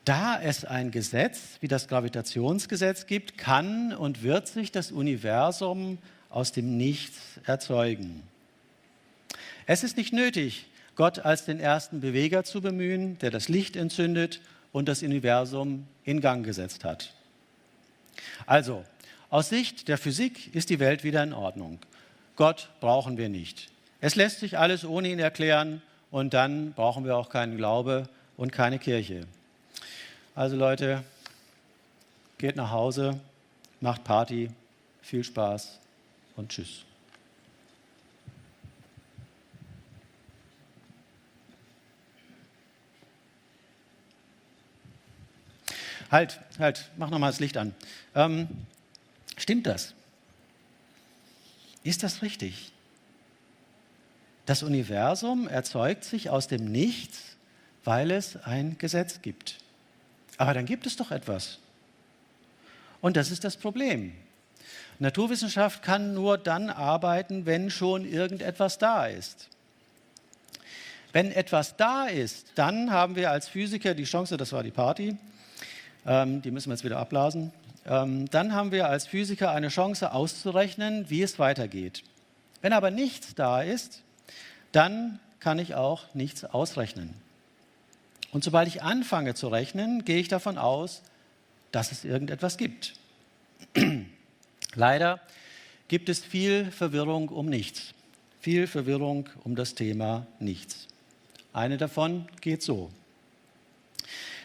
da 0.05 0.41
es 0.41 0.63
ein 0.63 0.89
Gesetz 0.89 1.57
wie 1.59 1.67
das 1.67 1.89
Gravitationsgesetz 1.89 3.07
gibt, 3.07 3.38
kann 3.38 3.93
und 3.93 4.23
wird 4.23 4.47
sich 4.47 4.71
das 4.71 4.93
Universum 4.93 5.97
aus 6.29 6.51
dem 6.51 6.77
Nichts 6.77 7.39
erzeugen. 7.45 8.24
Es 9.65 9.83
ist 9.83 9.98
nicht 9.98 10.13
nötig, 10.13 10.67
Gott 10.95 11.19
als 11.19 11.45
den 11.45 11.59
ersten 11.59 12.01
Beweger 12.01 12.43
zu 12.43 12.62
bemühen, 12.62 13.17
der 13.19 13.31
das 13.31 13.50
Licht 13.50 13.75
entzündet 13.75 14.41
und 14.71 14.88
das 14.88 15.01
Universum 15.01 15.88
in 16.03 16.21
Gang 16.21 16.45
gesetzt 16.45 16.83
hat. 16.83 17.13
Also, 18.45 18.83
aus 19.29 19.50
Sicht 19.50 19.88
der 19.88 19.98
Physik 19.98 20.53
ist 20.55 20.69
die 20.69 20.79
Welt 20.79 21.03
wieder 21.03 21.24
in 21.24 21.33
Ordnung. 21.33 21.79
Gott 22.36 22.69
brauchen 22.79 23.17
wir 23.17 23.29
nicht. 23.29 23.69
Es 24.01 24.15
lässt 24.15 24.39
sich 24.39 24.57
alles 24.57 24.86
ohne 24.86 25.09
ihn 25.09 25.19
erklären 25.19 25.81
und 26.12 26.33
dann 26.33 26.74
brauchen 26.74 27.05
wir 27.05 27.15
auch 27.15 27.29
keinen 27.29 27.57
Glaube 27.57 28.09
und 28.38 28.51
keine 28.51 28.79
Kirche. 28.79 29.25
Also 30.36 30.55
Leute, 30.55 31.03
geht 32.38 32.55
nach 32.55 32.71
Hause, 32.71 33.19
macht 33.81 34.03
Party, 34.03 34.50
viel 35.01 35.24
Spaß 35.24 35.79
und 36.39 36.50
tschüss. 36.50 36.86
Halt, 46.10 46.39
halt, 46.58 46.89
mach 46.98 47.12
nochmal 47.12 47.29
das 47.29 47.39
Licht 47.39 47.55
an. 47.55 47.75
Ähm, 48.15 48.48
stimmt 49.38 49.67
das? 49.67 49.93
Ist 51.84 52.01
das 52.01 52.24
richtig? 52.24 52.72
Das 54.48 54.63
Universum 54.63 55.48
erzeugt 55.48 56.03
sich 56.03 56.31
aus 56.31 56.48
dem 56.48 56.65
Nichts, 56.72 57.38
weil 57.84 58.10
es 58.10 58.38
ein 58.38 58.79
Gesetz 58.79 59.22
gibt. 59.22 59.60
Aber 60.38 60.55
dann 60.55 60.65
gibt 60.65 60.88
es 60.88 60.96
doch 60.96 61.12
etwas. 61.12 61.60
Und 63.01 63.15
das 63.15 63.29
ist 63.29 63.43
das 63.43 63.55
Problem. 63.55 64.13
Naturwissenschaft 65.00 65.82
kann 65.82 66.13
nur 66.13 66.38
dann 66.38 66.70
arbeiten, 66.70 67.46
wenn 67.46 67.72
schon 67.72 68.06
irgendetwas 68.06 68.77
da 68.77 69.08
ist. 69.08 69.48
Wenn 71.13 71.32
etwas 71.32 71.77
da 71.77 72.06
ist, 72.06 72.51
dann 72.56 72.91
haben 72.91 73.15
wir 73.15 73.32
als 73.32 73.48
Physiker 73.48 73.96
die 73.96 74.03
Chance, 74.03 74.36
das 74.36 74.51
war 74.51 74.62
die 74.62 74.72
Party, 74.72 75.18
ähm, 76.06 76.41
die 76.41 76.51
müssen 76.51 76.70
wir 76.70 76.74
jetzt 76.74 76.84
wieder 76.84 77.00
abblasen, 77.00 77.51
ähm, 77.88 78.29
dann 78.29 78.53
haben 78.53 78.72
wir 78.72 78.89
als 78.89 79.08
Physiker 79.08 79.51
eine 79.51 79.70
Chance 79.70 80.12
auszurechnen, 80.12 81.10
wie 81.10 81.24
es 81.24 81.39
weitergeht. 81.39 82.03
Wenn 82.62 82.74
aber 82.74 82.91
nichts 82.91 83.34
da 83.36 83.62
ist, 83.62 84.03
dann 84.74 85.20
kann 85.39 85.60
ich 85.60 85.75
auch 85.75 86.13
nichts 86.13 86.44
ausrechnen. 86.44 87.13
Und 88.32 88.44
sobald 88.44 88.68
ich 88.68 88.84
anfange 88.84 89.34
zu 89.34 89.48
rechnen, 89.48 90.03
gehe 90.03 90.20
ich 90.20 90.27
davon 90.27 90.58
aus, 90.58 91.01
dass 91.72 91.91
es 91.91 92.03
irgendetwas 92.03 92.58
gibt. 92.58 92.94
Leider 94.75 95.19
gibt 95.88 96.09
es 96.09 96.19
viel 96.19 96.71
Verwirrung 96.71 97.29
um 97.29 97.47
nichts. 97.47 97.93
Viel 98.39 98.67
Verwirrung 98.67 99.29
um 99.43 99.55
das 99.55 99.75
Thema 99.75 100.27
nichts. 100.39 100.88
Eine 101.51 101.77
davon 101.77 102.27
geht 102.41 102.61
so. 102.61 102.91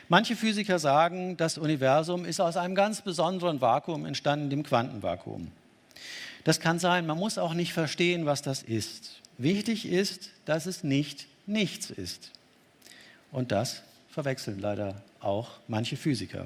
Manche 0.08 0.36
Physiker 0.36 0.78
sagen, 0.78 1.36
das 1.36 1.58
Universum 1.58 2.24
ist 2.24 2.40
aus 2.40 2.56
einem 2.56 2.74
ganz 2.74 3.02
besonderen 3.02 3.60
Vakuum 3.60 4.04
entstanden, 4.04 4.50
dem 4.50 4.62
Quantenvakuum. 4.62 5.50
Das 6.44 6.60
kann 6.60 6.78
sein, 6.78 7.06
man 7.06 7.18
muss 7.18 7.38
auch 7.38 7.54
nicht 7.54 7.72
verstehen, 7.72 8.26
was 8.26 8.42
das 8.42 8.62
ist. 8.62 9.20
Wichtig 9.38 9.86
ist, 9.86 10.30
dass 10.44 10.66
es 10.66 10.84
nicht 10.84 11.26
nichts 11.46 11.90
ist. 11.90 12.30
Und 13.32 13.50
das 13.50 13.82
verwechseln 14.10 14.60
leider 14.60 15.02
auch 15.20 15.50
manche 15.68 15.96
Physiker. 15.96 16.44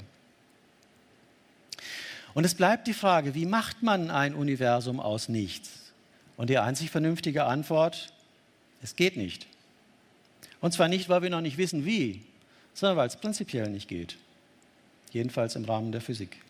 Und 2.38 2.44
es 2.44 2.54
bleibt 2.54 2.86
die 2.86 2.94
Frage, 2.94 3.34
wie 3.34 3.46
macht 3.46 3.82
man 3.82 4.12
ein 4.12 4.32
Universum 4.32 5.00
aus 5.00 5.28
nichts? 5.28 5.90
Und 6.36 6.50
die 6.50 6.58
einzig 6.58 6.88
vernünftige 6.88 7.46
Antwort, 7.46 8.12
es 8.80 8.94
geht 8.94 9.16
nicht. 9.16 9.48
Und 10.60 10.72
zwar 10.72 10.86
nicht, 10.86 11.08
weil 11.08 11.22
wir 11.22 11.30
noch 11.30 11.40
nicht 11.40 11.58
wissen, 11.58 11.84
wie, 11.84 12.24
sondern 12.74 12.96
weil 12.96 13.08
es 13.08 13.16
prinzipiell 13.16 13.68
nicht 13.68 13.88
geht. 13.88 14.18
Jedenfalls 15.10 15.56
im 15.56 15.64
Rahmen 15.64 15.90
der 15.90 16.00
Physik. 16.00 16.40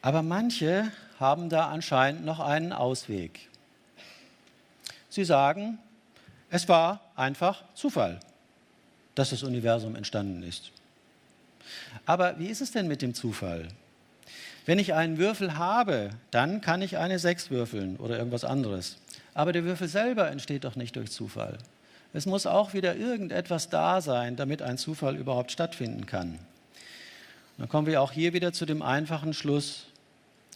Aber 0.00 0.22
manche 0.22 0.90
haben 1.20 1.50
da 1.50 1.68
anscheinend 1.68 2.24
noch 2.24 2.40
einen 2.40 2.72
Ausweg. 2.72 3.50
Sie 5.10 5.26
sagen, 5.26 5.78
es 6.48 6.70
war 6.70 7.02
einfach 7.16 7.64
Zufall, 7.74 8.18
dass 9.14 9.28
das 9.28 9.42
Universum 9.42 9.94
entstanden 9.94 10.42
ist. 10.42 10.72
Aber 12.06 12.38
wie 12.38 12.46
ist 12.48 12.60
es 12.60 12.72
denn 12.72 12.88
mit 12.88 13.02
dem 13.02 13.14
Zufall? 13.14 13.68
Wenn 14.66 14.78
ich 14.78 14.94
einen 14.94 15.18
Würfel 15.18 15.56
habe, 15.56 16.10
dann 16.30 16.60
kann 16.60 16.82
ich 16.82 16.98
eine 16.98 17.18
6 17.18 17.50
würfeln 17.50 17.96
oder 17.96 18.18
irgendwas 18.18 18.44
anderes. 18.44 18.98
Aber 19.32 19.52
der 19.52 19.64
Würfel 19.64 19.88
selber 19.88 20.30
entsteht 20.30 20.64
doch 20.64 20.76
nicht 20.76 20.96
durch 20.96 21.10
Zufall. 21.10 21.58
Es 22.12 22.26
muss 22.26 22.46
auch 22.46 22.74
wieder 22.74 22.96
irgendetwas 22.96 23.68
da 23.68 24.00
sein, 24.00 24.36
damit 24.36 24.62
ein 24.62 24.78
Zufall 24.78 25.16
überhaupt 25.16 25.52
stattfinden 25.52 26.06
kann. 26.06 26.38
dann 27.56 27.68
kommen 27.68 27.86
wir 27.86 28.02
auch 28.02 28.12
hier 28.12 28.32
wieder 28.32 28.52
zu 28.52 28.66
dem 28.66 28.82
einfachen 28.82 29.34
Schluss, 29.34 29.86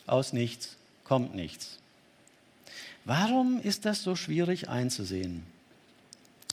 aus 0.07 0.33
nichts 0.33 0.77
kommt 1.05 1.35
nichts. 1.35 1.79
Warum 3.05 3.61
ist 3.61 3.85
das 3.85 4.03
so 4.03 4.15
schwierig 4.15 4.69
einzusehen? 4.69 5.43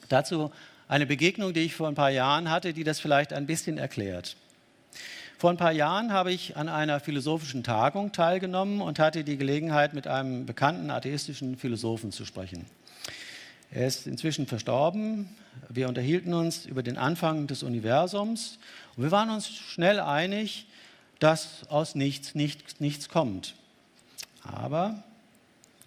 Dazu 0.07 0.51
eine 0.87 1.05
Begegnung, 1.05 1.53
die 1.53 1.61
ich 1.61 1.75
vor 1.75 1.87
ein 1.87 1.95
paar 1.95 2.09
Jahren 2.09 2.49
hatte, 2.49 2.73
die 2.73 2.83
das 2.83 2.99
vielleicht 2.99 3.31
ein 3.31 3.45
bisschen 3.45 3.77
erklärt. 3.77 4.35
Vor 5.37 5.49
ein 5.51 5.57
paar 5.57 5.71
Jahren 5.71 6.11
habe 6.11 6.33
ich 6.33 6.57
an 6.57 6.67
einer 6.67 6.99
philosophischen 6.99 7.63
Tagung 7.63 8.11
teilgenommen 8.11 8.81
und 8.81 8.99
hatte 8.99 9.23
die 9.23 9.37
Gelegenheit, 9.37 9.93
mit 9.93 10.05
einem 10.05 10.45
bekannten 10.45 10.91
atheistischen 10.91 11.57
Philosophen 11.57 12.11
zu 12.11 12.25
sprechen. 12.25 12.65
Er 13.71 13.87
ist 13.87 14.07
inzwischen 14.07 14.47
verstorben. 14.47 15.29
Wir 15.69 15.87
unterhielten 15.87 16.33
uns 16.33 16.65
über 16.65 16.83
den 16.83 16.97
Anfang 16.97 17.47
des 17.47 17.63
Universums 17.63 18.59
und 18.97 19.03
wir 19.03 19.11
waren 19.11 19.29
uns 19.29 19.47
schnell 19.47 19.99
einig, 19.99 20.67
dass 21.19 21.67
aus 21.69 21.95
nichts, 21.95 22.33
nichts, 22.35 22.79
nichts 22.79 23.09
kommt. 23.09 23.55
Aber 24.43 25.03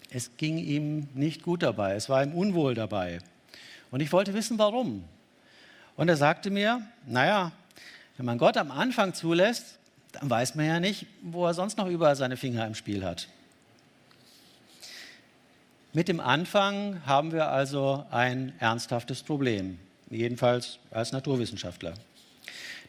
es 0.09 0.37
ging 0.37 0.57
ihm 0.57 1.09
nicht 1.13 1.43
gut 1.43 1.63
dabei, 1.63 1.95
es 1.95 2.07
war 2.07 2.23
ihm 2.23 2.33
unwohl 2.33 2.73
dabei. 2.73 3.19
Und 3.91 3.99
ich 3.99 4.11
wollte 4.11 4.33
wissen, 4.33 4.57
warum. 4.57 5.03
Und 5.95 6.09
er 6.09 6.17
sagte 6.17 6.49
mir, 6.49 6.81
naja, 7.05 7.51
wenn 8.17 8.25
man 8.25 8.37
Gott 8.37 8.57
am 8.57 8.71
Anfang 8.71 9.13
zulässt, 9.13 9.79
dann 10.11 10.29
weiß 10.29 10.55
man 10.55 10.65
ja 10.65 10.79
nicht, 10.79 11.07
wo 11.21 11.45
er 11.45 11.53
sonst 11.53 11.77
noch 11.77 11.87
überall 11.87 12.15
seine 12.15 12.37
Finger 12.37 12.65
im 12.67 12.75
Spiel 12.75 13.03
hat. 13.03 13.27
Mit 15.93 16.07
dem 16.07 16.19
Anfang 16.19 17.05
haben 17.05 17.31
wir 17.31 17.49
also 17.49 18.05
ein 18.11 18.53
ernsthaftes 18.59 19.21
Problem, 19.21 19.77
jedenfalls 20.09 20.79
als 20.91 21.11
Naturwissenschaftler. 21.11 21.93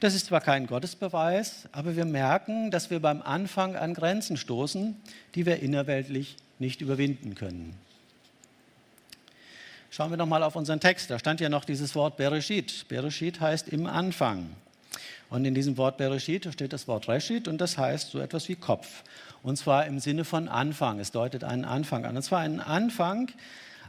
Das 0.01 0.15
ist 0.15 0.27
zwar 0.27 0.41
kein 0.41 0.67
Gottesbeweis, 0.67 1.69
aber 1.73 1.97
wir 1.97 2.05
merken, 2.05 2.71
dass 2.71 2.91
wir 2.91 3.01
beim 3.01 3.23
Anfang 3.23 3.77
an 3.77 3.95
Grenzen 3.95 4.37
stoßen, 4.37 4.97
die 5.35 5.47
wir 5.47 5.61
innerweltlich 5.61 6.37
nicht 6.59 6.81
überwinden 6.81 7.35
können. 7.35 7.79
Schauen 9.91 10.11
wir 10.11 10.17
noch 10.17 10.27
mal 10.27 10.43
auf 10.43 10.57
unseren 10.57 10.81
Text. 10.81 11.11
Da 11.11 11.19
stand 11.19 11.41
ja 11.41 11.49
noch 11.49 11.65
dieses 11.65 11.95
Wort 11.95 12.17
Bereshit. 12.17 12.89
Bereshit 12.89 13.41
heißt 13.41 13.69
im 13.69 13.87
Anfang. 13.87 14.51
Und 15.35 15.45
in 15.47 15.55
diesem 15.57 15.77
Wort 15.79 15.97
Bereshit 15.97 16.47
steht 16.53 16.73
das 16.73 16.87
Wort 16.87 17.09
Reshit 17.09 17.49
und 17.49 17.61
das 17.61 17.77
heißt 17.77 18.13
so 18.13 18.21
etwas 18.21 18.49
wie 18.49 18.55
Kopf. 18.55 19.03
Und 19.43 19.57
zwar 19.57 19.85
im 19.85 19.99
Sinne 19.99 20.25
von 20.25 20.47
Anfang. 20.47 21.01
Es 21.01 21.11
deutet 21.11 21.43
einen 21.43 21.65
Anfang 21.65 22.05
an. 22.05 22.15
Und 22.15 22.23
zwar 22.23 22.39
einen 22.39 22.61
Anfang 22.61 23.33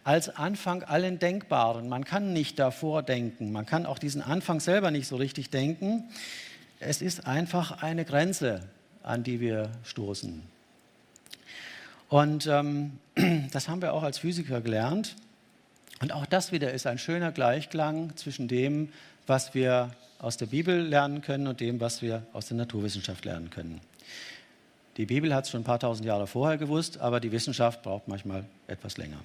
als 0.04 0.36
Anfang 0.36 0.82
allen 0.82 1.20
Denkbaren. 1.20 1.88
Man 1.88 2.04
kann 2.04 2.34
nicht 2.34 2.58
davor 2.58 3.04
denken. 3.04 3.52
Man 3.52 3.68
kann 3.68 3.86
auch 3.86 4.00
diesen 4.00 4.24
Anfang 4.24 4.60
selber 4.60 4.90
nicht 4.90 5.06
so 5.06 5.18
richtig 5.18 5.52
denken. 5.52 6.06
Es 6.80 7.04
ist 7.04 7.28
einfach 7.28 7.84
eine 7.84 8.06
Grenze, 8.06 8.62
an 9.04 9.22
die 9.22 9.40
wir 9.40 9.70
stoßen. 9.84 10.42
Und 12.10 12.48
ähm, 12.48 12.98
das 13.52 13.70
haben 13.70 13.84
wir 13.84 13.94
auch 13.94 14.02
als 14.02 14.18
Physiker 14.18 14.62
gelernt. 14.62 15.16
Und 16.02 16.12
auch 16.12 16.25
das 16.25 16.52
wieder 16.52 16.74
ist 16.74 16.88
ein 16.88 16.98
schöner 16.98 17.32
Gleichklang 17.32 18.18
zwischen 18.18 18.48
dem, 18.48 18.90
was 19.28 19.54
wir 19.54 19.92
aus 20.20 20.38
der 20.38 20.48
Bibel 20.48 20.82
lernen 20.82 21.22
können 21.22 21.48
und 21.48 21.60
dem, 21.60 21.80
was 21.80 22.02
wir 22.02 22.26
aus 22.34 22.48
der 22.48 22.58
Naturwissenschaft 22.58 23.26
lernen 23.26 23.50
können. 23.50 23.82
Die 24.98 25.06
Bibel 25.06 25.34
hat 25.34 25.46
es 25.46 25.52
schon 25.52 25.62
ein 25.62 25.66
paar 25.66 25.80
tausend 25.80 26.06
Jahre 26.06 26.26
vorher 26.26 26.58
gewusst, 26.58 27.00
aber 27.00 27.20
die 27.20 27.32
Wissenschaft 27.32 27.84
braucht 27.84 28.08
manchmal 28.08 28.46
etwas 28.68 28.98
länger. 28.98 29.20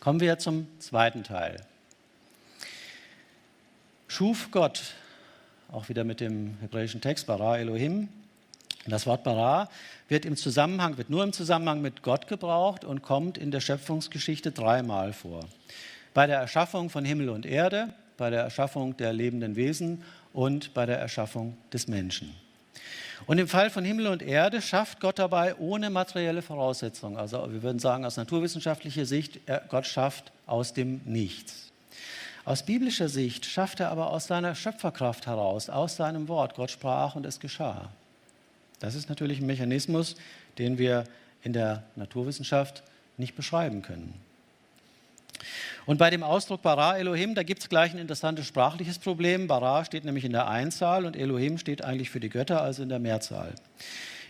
Kommen 0.00 0.18
wir 0.20 0.38
zum 0.38 0.66
zweiten 0.80 1.22
Teil. 1.22 1.64
Schuf 4.08 4.50
Gott, 4.50 4.94
auch 5.70 5.88
wieder 5.88 6.02
mit 6.02 6.20
dem 6.20 6.58
hebräischen 6.60 7.00
Text, 7.00 7.26
Bara 7.26 7.58
Elohim, 7.58 8.08
das 8.86 9.06
Wort 9.06 9.22
bara 9.22 9.68
wird 10.08 10.24
im 10.24 10.36
Zusammenhang, 10.36 10.98
wird 10.98 11.08
nur 11.08 11.22
im 11.22 11.32
Zusammenhang 11.32 11.80
mit 11.80 12.02
Gott 12.02 12.26
gebraucht 12.26 12.84
und 12.84 13.02
kommt 13.02 13.38
in 13.38 13.52
der 13.52 13.60
Schöpfungsgeschichte 13.60 14.50
dreimal 14.50 15.12
vor. 15.12 15.44
Bei 16.14 16.26
der 16.26 16.38
Erschaffung 16.38 16.90
von 16.90 17.04
Himmel 17.04 17.28
und 17.28 17.46
Erde, 17.46 17.94
bei 18.22 18.30
der 18.30 18.42
Erschaffung 18.42 18.96
der 18.96 19.12
lebenden 19.12 19.56
Wesen 19.56 20.04
und 20.32 20.74
bei 20.74 20.86
der 20.86 20.96
Erschaffung 21.00 21.56
des 21.72 21.88
Menschen. 21.88 22.32
Und 23.26 23.38
im 23.38 23.48
Fall 23.48 23.68
von 23.68 23.84
Himmel 23.84 24.06
und 24.06 24.22
Erde 24.22 24.62
schafft 24.62 25.00
Gott 25.00 25.18
dabei 25.18 25.56
ohne 25.56 25.90
materielle 25.90 26.40
Voraussetzungen. 26.40 27.16
Also 27.16 27.52
wir 27.52 27.64
würden 27.64 27.80
sagen 27.80 28.04
aus 28.04 28.16
naturwissenschaftlicher 28.16 29.06
Sicht, 29.06 29.40
Gott 29.68 29.88
schafft 29.88 30.30
aus 30.46 30.72
dem 30.72 31.00
Nichts. 31.04 31.72
Aus 32.44 32.64
biblischer 32.64 33.08
Sicht 33.08 33.44
schafft 33.44 33.80
er 33.80 33.90
aber 33.90 34.12
aus 34.12 34.28
seiner 34.28 34.54
Schöpferkraft 34.54 35.26
heraus, 35.26 35.68
aus 35.68 35.96
seinem 35.96 36.28
Wort. 36.28 36.54
Gott 36.54 36.70
sprach 36.70 37.16
und 37.16 37.26
es 37.26 37.40
geschah. 37.40 37.90
Das 38.78 38.94
ist 38.94 39.08
natürlich 39.08 39.40
ein 39.40 39.46
Mechanismus, 39.46 40.14
den 40.58 40.78
wir 40.78 41.06
in 41.42 41.52
der 41.52 41.82
Naturwissenschaft 41.96 42.84
nicht 43.16 43.34
beschreiben 43.34 43.82
können. 43.82 44.14
Und 45.86 45.98
bei 45.98 46.10
dem 46.10 46.22
Ausdruck 46.22 46.62
Bara 46.62 46.98
Elohim, 46.98 47.34
da 47.34 47.42
gibt 47.42 47.62
es 47.62 47.68
gleich 47.68 47.92
ein 47.92 47.98
interessantes 47.98 48.46
sprachliches 48.46 48.98
Problem. 48.98 49.46
Bara 49.46 49.84
steht 49.84 50.04
nämlich 50.04 50.24
in 50.24 50.32
der 50.32 50.48
Einzahl 50.48 51.04
und 51.04 51.16
Elohim 51.16 51.58
steht 51.58 51.84
eigentlich 51.84 52.10
für 52.10 52.20
die 52.20 52.28
Götter, 52.28 52.62
also 52.62 52.82
in 52.82 52.88
der 52.88 52.98
Mehrzahl. 52.98 53.52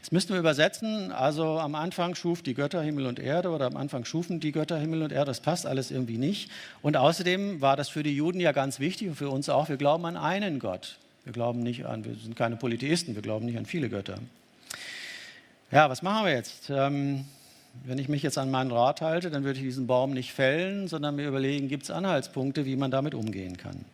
Jetzt 0.03 0.11
müssten 0.11 0.33
wir 0.33 0.40
übersetzen, 0.40 1.12
also 1.12 1.61
am 1.61 1.77
Anfang 1.77 2.16
schuf 2.16 2.42
die 2.42 2.55
Götter 2.55 2.83
Himmel 2.83 3.07
und 3.07 3.20
Erde 3.20 3.51
oder 3.51 3.66
am 3.66 3.77
Anfang 3.77 4.05
schufen 4.05 4.40
die 4.40 4.51
Götter 4.51 4.77
Himmel 4.77 5.05
und 5.05 5.12
Erde, 5.12 5.27
das 5.27 5.38
passt 5.38 5.64
alles 5.64 5.92
irgendwie 5.92 6.18
nicht. 6.18 6.51
Und 6.83 6.96
außerdem 6.96 7.61
war 7.61 7.77
das 7.77 7.88
für 7.88 8.03
die 8.03 8.16
Juden 8.16 8.40
ja 8.40 8.51
ganz 8.51 8.81
wichtig 8.81 9.11
und 9.11 9.14
für 9.14 9.31
uns 9.31 9.48
auch, 9.48 9.68
wir 9.68 9.77
glauben 9.77 10.05
an 10.07 10.16
einen 10.16 10.59
Gott. 10.59 10.98
Wir 11.22 11.33
glauben 11.33 11.62
nicht 11.62 11.87
an, 11.87 12.05
wir 12.05 12.16
sind 12.16 12.35
keine 12.35 12.57
Polytheisten, 12.57 13.14
wir 13.14 13.22
glauben 13.22 13.46
nicht 13.46 13.57
an 13.57 13.64
viele 13.64 13.88
Götter. 13.88 14.16
Ja, 15.70 15.88
was 15.88 16.03
machen 16.03 16.27
wir 16.27 16.33
jetzt? 16.33 16.68
Ähm, 16.68 17.25
wenn 17.85 17.98
ich 17.98 18.08
mich 18.08 18.22
jetzt 18.22 18.38
an 18.38 18.50
meinen 18.50 18.70
Rat 18.70 19.00
halte, 19.00 19.30
dann 19.30 19.44
würde 19.44 19.58
ich 19.58 19.64
diesen 19.64 19.87
Baum 19.87 20.12
nicht 20.12 20.32
fällen, 20.32 20.88
sondern 20.88 21.16
mir 21.16 21.26
überlegen, 21.26 21.68
gibt 21.68 21.85
es 21.85 21.90
Anhaltspunkte, 21.90 22.64
wie 22.64 22.76
man 22.76 22.90
damit 22.90 23.14
umgehen 23.14 23.56
kann. 23.56 23.85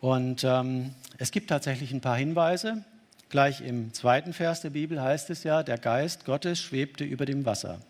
Und 0.00 0.44
ähm, 0.44 0.90
es 1.16 1.30
gibt 1.30 1.48
tatsächlich 1.48 1.92
ein 1.92 2.02
paar 2.02 2.16
Hinweise. 2.16 2.84
Gleich 3.30 3.62
im 3.62 3.94
zweiten 3.94 4.32
Vers 4.32 4.60
der 4.60 4.70
Bibel 4.70 5.00
heißt 5.00 5.30
es 5.30 5.44
ja, 5.44 5.62
der 5.62 5.78
Geist 5.78 6.26
Gottes 6.26 6.60
schwebte 6.60 7.04
über 7.04 7.24
dem 7.24 7.46
Wasser. 7.46 7.80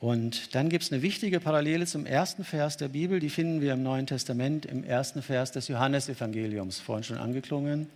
Und 0.00 0.54
dann 0.54 0.70
gibt 0.70 0.84
es 0.84 0.92
eine 0.92 1.02
wichtige 1.02 1.40
Parallele 1.40 1.86
zum 1.86 2.06
ersten 2.06 2.42
Vers 2.42 2.78
der 2.78 2.88
Bibel, 2.88 3.20
die 3.20 3.30
finden 3.30 3.60
wir 3.60 3.74
im 3.74 3.82
Neuen 3.82 4.06
Testament, 4.06 4.66
im 4.66 4.82
ersten 4.82 5.22
Vers 5.22 5.52
des 5.52 5.68
Johannesevangeliums, 5.68 6.80
vorhin 6.80 7.04
schon 7.04 7.18
angeklungen. 7.18 7.88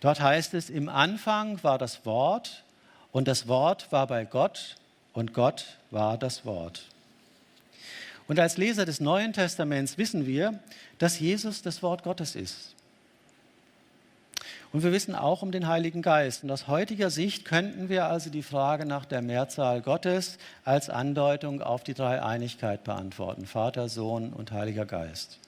Dort 0.00 0.20
heißt 0.20 0.54
es, 0.54 0.70
im 0.70 0.88
Anfang 0.88 1.62
war 1.62 1.78
das 1.78 2.04
Wort 2.04 2.63
und 3.14 3.28
das 3.28 3.46
Wort 3.46 3.92
war 3.92 4.08
bei 4.08 4.24
Gott 4.24 4.74
und 5.12 5.34
Gott 5.34 5.78
war 5.92 6.18
das 6.18 6.44
Wort. 6.44 6.82
Und 8.26 8.40
als 8.40 8.56
Leser 8.56 8.84
des 8.84 9.00
Neuen 9.00 9.32
Testaments 9.32 9.98
wissen 9.98 10.26
wir, 10.26 10.58
dass 10.98 11.20
Jesus 11.20 11.62
das 11.62 11.80
Wort 11.80 12.02
Gottes 12.02 12.34
ist. 12.34 12.74
Und 14.72 14.82
wir 14.82 14.90
wissen 14.90 15.14
auch 15.14 15.42
um 15.42 15.52
den 15.52 15.68
Heiligen 15.68 16.02
Geist. 16.02 16.42
Und 16.42 16.50
aus 16.50 16.66
heutiger 16.66 17.08
Sicht 17.08 17.44
könnten 17.44 17.88
wir 17.88 18.06
also 18.06 18.30
die 18.30 18.42
Frage 18.42 18.84
nach 18.84 19.04
der 19.04 19.22
Mehrzahl 19.22 19.80
Gottes 19.80 20.36
als 20.64 20.90
Andeutung 20.90 21.62
auf 21.62 21.84
die 21.84 21.94
Dreieinigkeit 21.94 22.82
beantworten. 22.82 23.46
Vater, 23.46 23.88
Sohn 23.88 24.32
und 24.32 24.50
Heiliger 24.50 24.86
Geist. 24.86 25.38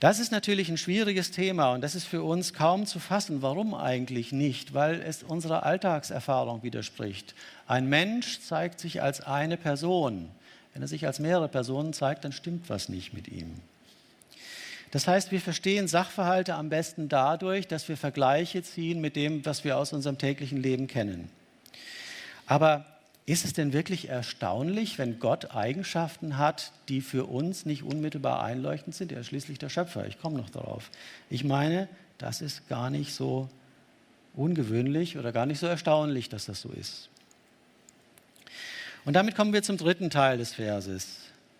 Das 0.00 0.20
ist 0.20 0.30
natürlich 0.30 0.68
ein 0.68 0.76
schwieriges 0.76 1.32
Thema 1.32 1.72
und 1.72 1.80
das 1.80 1.96
ist 1.96 2.04
für 2.04 2.22
uns 2.22 2.52
kaum 2.54 2.86
zu 2.86 3.00
fassen. 3.00 3.42
Warum 3.42 3.74
eigentlich 3.74 4.30
nicht? 4.30 4.72
Weil 4.72 5.00
es 5.00 5.24
unserer 5.24 5.64
Alltagserfahrung 5.64 6.62
widerspricht. 6.62 7.34
Ein 7.66 7.88
Mensch 7.88 8.40
zeigt 8.40 8.78
sich 8.78 9.02
als 9.02 9.20
eine 9.20 9.56
Person. 9.56 10.28
Wenn 10.72 10.82
er 10.82 10.88
sich 10.88 11.06
als 11.06 11.18
mehrere 11.18 11.48
Personen 11.48 11.92
zeigt, 11.92 12.24
dann 12.24 12.30
stimmt 12.30 12.70
was 12.70 12.88
nicht 12.88 13.12
mit 13.12 13.26
ihm. 13.26 13.60
Das 14.92 15.08
heißt, 15.08 15.32
wir 15.32 15.40
verstehen 15.40 15.88
Sachverhalte 15.88 16.54
am 16.54 16.68
besten 16.68 17.08
dadurch, 17.08 17.66
dass 17.66 17.88
wir 17.88 17.96
Vergleiche 17.96 18.62
ziehen 18.62 19.00
mit 19.00 19.16
dem, 19.16 19.44
was 19.44 19.64
wir 19.64 19.76
aus 19.76 19.92
unserem 19.92 20.16
täglichen 20.16 20.62
Leben 20.62 20.86
kennen. 20.86 21.28
Aber 22.46 22.86
ist 23.28 23.44
es 23.44 23.52
denn 23.52 23.74
wirklich 23.74 24.08
erstaunlich, 24.08 24.98
wenn 24.98 25.18
Gott 25.18 25.54
Eigenschaften 25.54 26.38
hat, 26.38 26.72
die 26.88 27.02
für 27.02 27.26
uns 27.26 27.66
nicht 27.66 27.82
unmittelbar 27.82 28.42
einleuchtend 28.42 28.94
sind? 28.94 29.12
Er 29.12 29.20
ist 29.20 29.26
schließlich 29.26 29.58
der 29.58 29.68
Schöpfer. 29.68 30.06
Ich 30.06 30.18
komme 30.18 30.38
noch 30.38 30.48
darauf. 30.48 30.90
Ich 31.28 31.44
meine, 31.44 31.88
das 32.16 32.40
ist 32.40 32.68
gar 32.70 32.88
nicht 32.88 33.12
so 33.12 33.50
ungewöhnlich 34.34 35.18
oder 35.18 35.30
gar 35.32 35.44
nicht 35.44 35.58
so 35.58 35.66
erstaunlich, 35.66 36.30
dass 36.30 36.46
das 36.46 36.62
so 36.62 36.70
ist. 36.70 37.10
Und 39.04 39.12
damit 39.12 39.34
kommen 39.34 39.52
wir 39.52 39.62
zum 39.62 39.76
dritten 39.76 40.08
Teil 40.08 40.38
des 40.38 40.54
Verses. 40.54 41.18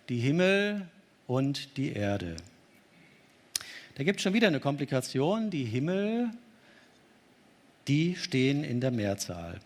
Die 0.08 0.20
Himmel 0.20 0.88
und 1.26 1.76
die 1.76 1.92
Erde. 1.92 2.36
Da 3.96 4.04
gibt 4.04 4.20
es 4.20 4.22
schon 4.22 4.32
wieder 4.32 4.48
eine 4.48 4.60
Komplikation. 4.60 5.50
Die 5.50 5.64
Himmel, 5.64 6.30
die 7.88 8.16
stehen 8.16 8.64
in 8.64 8.80
der 8.80 8.90
Mehrzahl. 8.90 9.60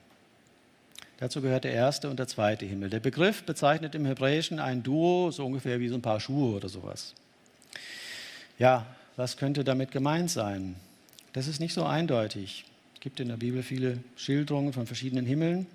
Dazu 1.22 1.40
gehört 1.40 1.62
der 1.62 1.72
erste 1.72 2.10
und 2.10 2.18
der 2.18 2.26
zweite 2.26 2.66
Himmel. 2.66 2.90
Der 2.90 2.98
Begriff 2.98 3.44
bezeichnet 3.44 3.94
im 3.94 4.04
Hebräischen 4.06 4.58
ein 4.58 4.82
Duo, 4.82 5.30
so 5.30 5.46
ungefähr 5.46 5.78
wie 5.78 5.86
so 5.86 5.94
ein 5.94 6.02
paar 6.02 6.18
Schuhe 6.18 6.56
oder 6.56 6.68
sowas. 6.68 7.14
Ja, 8.58 8.86
was 9.14 9.36
könnte 9.36 9.62
damit 9.62 9.92
gemeint 9.92 10.32
sein? 10.32 10.74
Das 11.32 11.46
ist 11.46 11.60
nicht 11.60 11.74
so 11.74 11.84
eindeutig. 11.84 12.64
Es 12.94 13.00
gibt 13.00 13.20
in 13.20 13.28
der 13.28 13.36
Bibel 13.36 13.62
viele 13.62 13.98
Schilderungen 14.16 14.72
von 14.72 14.88
verschiedenen 14.88 15.24
Himmeln. 15.24 15.68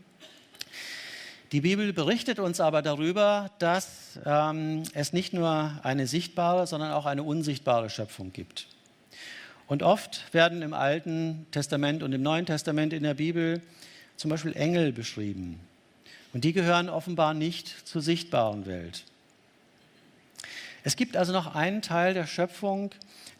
Die 1.54 1.62
Bibel 1.62 1.94
berichtet 1.94 2.40
uns 2.40 2.60
aber 2.60 2.82
darüber, 2.82 3.50
dass 3.60 4.20
ähm, 4.26 4.84
es 4.92 5.14
nicht 5.14 5.32
nur 5.32 5.80
eine 5.82 6.08
sichtbare, 6.08 6.68
sondern 6.68 6.92
auch 6.92 7.06
eine 7.06 7.24
unsichtbare 7.24 7.90
Schöpfung 7.90 8.34
gibt. 8.34 8.68
Und 9.68 9.82
oft 9.82 10.26
werden 10.34 10.62
im 10.62 10.74
Alten 10.74 11.48
Testament 11.52 12.04
und 12.04 12.12
im 12.12 12.22
Neuen 12.22 12.46
Testament 12.46 12.92
in 12.92 13.04
der 13.04 13.14
Bibel 13.14 13.62
zum 14.17 14.30
Beispiel 14.30 14.53
Engel 14.53 14.91
beschrieben. 14.91 15.60
Und 16.34 16.43
die 16.43 16.53
gehören 16.53 16.89
offenbar 16.89 17.34
nicht 17.34 17.88
zur 17.88 18.01
sichtbaren 18.01 18.65
Welt. 18.65 19.06
Es 20.84 20.95
gibt 20.95 21.15
also 21.15 21.34
noch 21.34 21.56
einen 21.56 21.82
Teil 21.82 22.13
der 22.13 22.27
Schöpfung, 22.27 22.91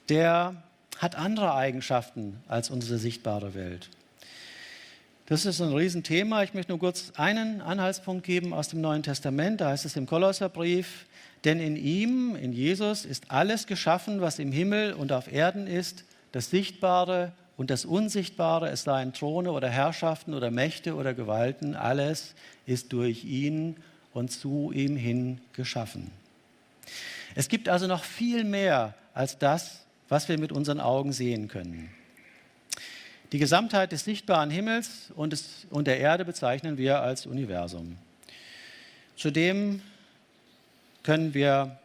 der 0.09 0.63
hat 0.97 1.15
andere 1.15 1.53
Eigenschaften 1.53 2.41
als 2.47 2.69
unsere 2.69 2.97
sichtbare 2.97 3.53
Welt. 3.53 3.89
Das 5.27 5.45
ist 5.45 5.61
ein 5.61 5.73
Riesenthema. 5.73 6.43
Ich 6.43 6.53
möchte 6.53 6.71
nur 6.71 6.79
kurz 6.79 7.11
einen 7.17 7.61
Anhaltspunkt 7.61 8.25
geben 8.25 8.53
aus 8.53 8.69
dem 8.69 8.79
Neuen 8.79 9.03
Testament. 9.03 9.59
Da 9.59 9.69
heißt 9.69 9.83
es 9.83 9.97
im 9.97 10.05
Kolosserbrief, 10.05 11.05
denn 11.43 11.59
in 11.59 11.75
ihm, 11.75 12.35
in 12.35 12.53
Jesus, 12.53 13.03
ist 13.03 13.29
alles 13.29 13.67
geschaffen, 13.67 14.21
was 14.21 14.39
im 14.39 14.53
Himmel 14.53 14.93
und 14.93 15.11
auf 15.11 15.31
Erden 15.31 15.67
ist, 15.67 16.05
das 16.31 16.49
Sichtbare 16.49 17.33
und 17.58 17.72
das 17.72 17.86
Unsichtbare, 17.86 18.70
es 18.70 18.84
seien 18.84 19.13
Throne 19.13 19.52
oder 19.52 19.67
Herrschaften 19.67 20.36
oder 20.36 20.52
Mächte 20.52 20.96
oder 20.96 21.15
Gewalten, 21.15 21.76
alles 21.76 22.36
ist 22.67 22.93
durch 22.93 23.26
ihn 23.26 23.76
und 24.13 24.32
zu 24.32 24.72
ihm 24.72 24.96
hin 24.96 25.41
geschaffen. 25.54 26.12
Es 27.36 27.50
gibt 27.50 27.67
also 27.67 27.88
noch 27.88 28.04
viel 28.04 28.43
mehr 28.43 28.93
als 29.13 29.39
das, 29.39 29.86
was 30.08 30.30
wir 30.30 30.39
mit 30.39 30.52
unseren 30.52 30.80
Augen 30.80 31.12
sehen 31.12 31.48
können. 31.48 31.89
Die 33.32 33.39
Gesamtheit 33.39 33.91
des 33.91 34.06
sichtbaren 34.06 34.50
Himmels 34.50 35.12
und, 35.15 35.34
des, 35.34 35.67
und 35.70 35.88
der 35.88 36.00
Erde 36.00 36.24
bezeichnen 36.24 36.78
wir 36.78 37.02
als 37.02 37.26
Universum. 37.26 37.98
Zudem 39.17 39.82
können 41.04 41.34
wir 41.34 41.78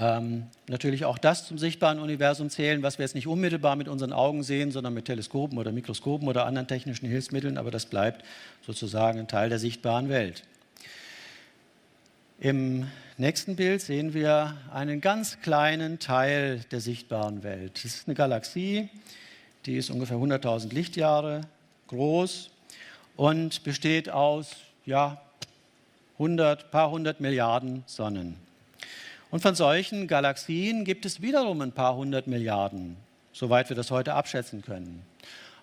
ähm, 0.00 0.46
natürlich 0.68 1.04
auch 1.04 1.18
das 1.18 1.46
zum 1.46 1.58
sichtbaren 1.58 1.98
Universum 1.98 2.50
zählen, 2.50 2.82
was 2.82 2.98
wir 2.98 3.04
jetzt 3.04 3.14
nicht 3.14 3.26
unmittelbar 3.26 3.74
mit 3.74 3.88
unseren 3.88 4.12
Augen 4.12 4.42
sehen, 4.42 4.70
sondern 4.70 4.94
mit 4.94 5.06
Teleskopen 5.06 5.58
oder 5.58 5.72
Mikroskopen 5.72 6.28
oder 6.28 6.46
anderen 6.46 6.68
technischen 6.68 7.08
Hilfsmitteln, 7.08 7.58
aber 7.58 7.70
das 7.70 7.86
bleibt 7.86 8.24
sozusagen 8.64 9.18
ein 9.18 9.28
Teil 9.28 9.48
der 9.48 9.58
sichtbaren 9.58 10.08
Welt. 10.08 10.44
Im 12.40 12.86
nächsten 13.16 13.56
Bild 13.56 13.80
sehen 13.80 14.14
wir 14.14 14.56
einen 14.72 15.00
ganz 15.00 15.40
kleinen 15.40 15.98
Teil 15.98 16.60
der 16.70 16.80
sichtbaren 16.80 17.42
Welt. 17.42 17.72
Das 17.74 17.84
ist 17.84 18.06
eine 18.06 18.14
Galaxie, 18.14 18.88
die 19.66 19.76
ist 19.76 19.90
ungefähr 19.90 20.18
100.000 20.18 20.72
Lichtjahre 20.72 21.40
groß 21.88 22.50
und 23.16 23.64
besteht 23.64 24.08
aus 24.08 24.54
ja, 24.86 25.20
100, 26.14 26.70
paar 26.70 26.90
hundert 26.90 27.20
Milliarden 27.20 27.82
Sonnen. 27.86 28.47
Und 29.30 29.40
von 29.40 29.54
solchen 29.54 30.06
Galaxien 30.06 30.84
gibt 30.84 31.04
es 31.04 31.20
wiederum 31.20 31.60
ein 31.60 31.72
paar 31.72 31.96
hundert 31.96 32.26
Milliarden, 32.26 32.96
soweit 33.32 33.68
wir 33.68 33.76
das 33.76 33.90
heute 33.90 34.14
abschätzen 34.14 34.62
können. 34.62 35.02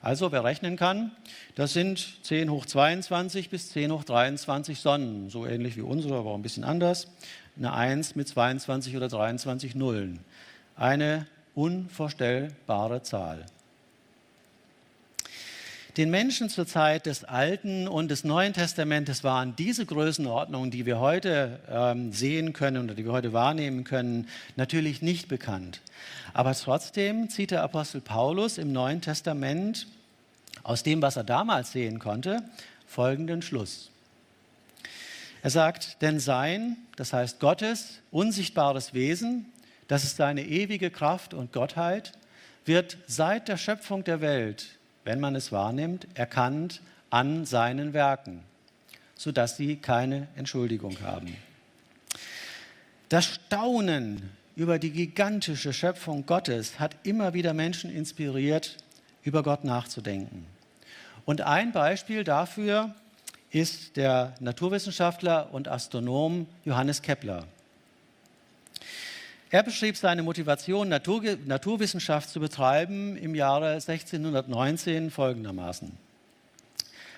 Also 0.01 0.31
wer 0.31 0.43
rechnen 0.43 0.75
kann, 0.75 1.11
das 1.55 1.73
sind 1.73 2.23
10 2.23 2.51
hoch 2.51 2.67
22 2.67 3.49
bis 3.49 3.71
10 3.71 3.91
hoch 3.91 4.03
23 4.03 4.79
Sonnen, 4.79 5.31
so 5.31 5.47
ähnlich 5.47 5.77
wie 5.77 5.81
unsere, 5.81 6.17
aber 6.17 6.29
auch 6.29 6.35
ein 6.35 6.43
bisschen 6.43 6.63
anders. 6.63 7.07
Eine 7.57 7.73
1 7.73 8.15
mit 8.15 8.27
22 8.27 8.95
oder 8.95 9.07
23 9.07 9.73
Nullen. 9.73 10.19
Eine 10.75 11.25
unvorstellbare 11.55 13.01
Zahl. 13.01 13.47
Den 15.97 16.09
Menschen 16.09 16.49
zur 16.49 16.67
Zeit 16.67 17.05
des 17.05 17.23
Alten 17.23 17.87
und 17.87 18.09
des 18.11 18.25
Neuen 18.25 18.51
Testamentes 18.51 19.23
waren 19.23 19.55
diese 19.55 19.85
Größenordnungen, 19.85 20.69
die 20.69 20.85
wir 20.85 20.99
heute 20.99 21.61
ähm, 21.69 22.11
sehen 22.11 22.51
können 22.51 22.83
oder 22.83 22.95
die 22.95 23.05
wir 23.05 23.13
heute 23.13 23.31
wahrnehmen 23.31 23.85
können, 23.85 24.27
natürlich 24.57 25.01
nicht 25.01 25.29
bekannt. 25.29 25.79
Aber 26.33 26.53
trotzdem 26.53 27.29
zieht 27.29 27.51
der 27.51 27.63
Apostel 27.63 28.01
Paulus 28.01 28.57
im 28.57 28.73
Neuen 28.73 28.99
Testament 28.99 29.87
aus 30.63 30.83
dem, 30.83 31.01
was 31.01 31.15
er 31.15 31.23
damals 31.23 31.71
sehen 31.71 31.99
konnte, 31.99 32.43
folgenden 32.85 33.41
Schluss. 33.41 33.89
Er 35.43 35.49
sagt, 35.49 36.01
denn 36.01 36.19
sein, 36.19 36.75
das 36.97 37.13
heißt 37.13 37.39
Gottes 37.39 38.01
unsichtbares 38.11 38.93
Wesen, 38.93 39.45
das 39.87 40.03
ist 40.03 40.17
seine 40.17 40.45
ewige 40.45 40.91
Kraft 40.91 41.33
und 41.33 41.53
Gottheit, 41.53 42.11
wird 42.65 42.97
seit 43.07 43.47
der 43.47 43.55
Schöpfung 43.55 44.03
der 44.03 44.19
Welt 44.19 44.75
wenn 45.05 45.21
man 45.21 45.35
es 45.35 45.53
wahrnimmt, 45.53 46.07
erkannt 46.15 46.81
an 47.09 47.45
seinen 47.45 47.93
Werken, 47.93 48.41
sodass 49.15 49.55
sie 49.55 49.77
keine 49.77 50.27
Entschuldigung 50.35 50.99
haben. 51.01 51.37
Das 53.07 53.25
Staunen 53.25 54.31
über 54.55 54.79
die 54.79 54.91
gigantische 54.91 55.71
Schöpfung 55.71 56.25
Gottes 56.25 56.79
hat 56.79 56.95
immer 57.03 57.33
wieder 57.33 57.53
Menschen 57.53 57.89
inspiriert, 57.89 58.77
über 59.23 59.43
Gott 59.43 59.63
nachzudenken. 59.63 60.45
Und 61.25 61.41
ein 61.41 61.71
Beispiel 61.71 62.23
dafür 62.23 62.93
ist 63.51 63.95
der 63.95 64.33
Naturwissenschaftler 64.39 65.53
und 65.53 65.67
Astronom 65.67 66.47
Johannes 66.65 67.01
Kepler. 67.01 67.45
Er 69.55 69.63
beschrieb 69.63 69.95
seine 69.95 70.21
Motivation, 70.21 70.89
Natur, 70.89 71.23
Naturwissenschaft 71.45 72.29
zu 72.29 72.41
betreiben, 72.41 73.15
im 73.15 73.35
Jahre 73.35 73.75
1619 73.75 75.11
folgendermaßen. 75.11 75.93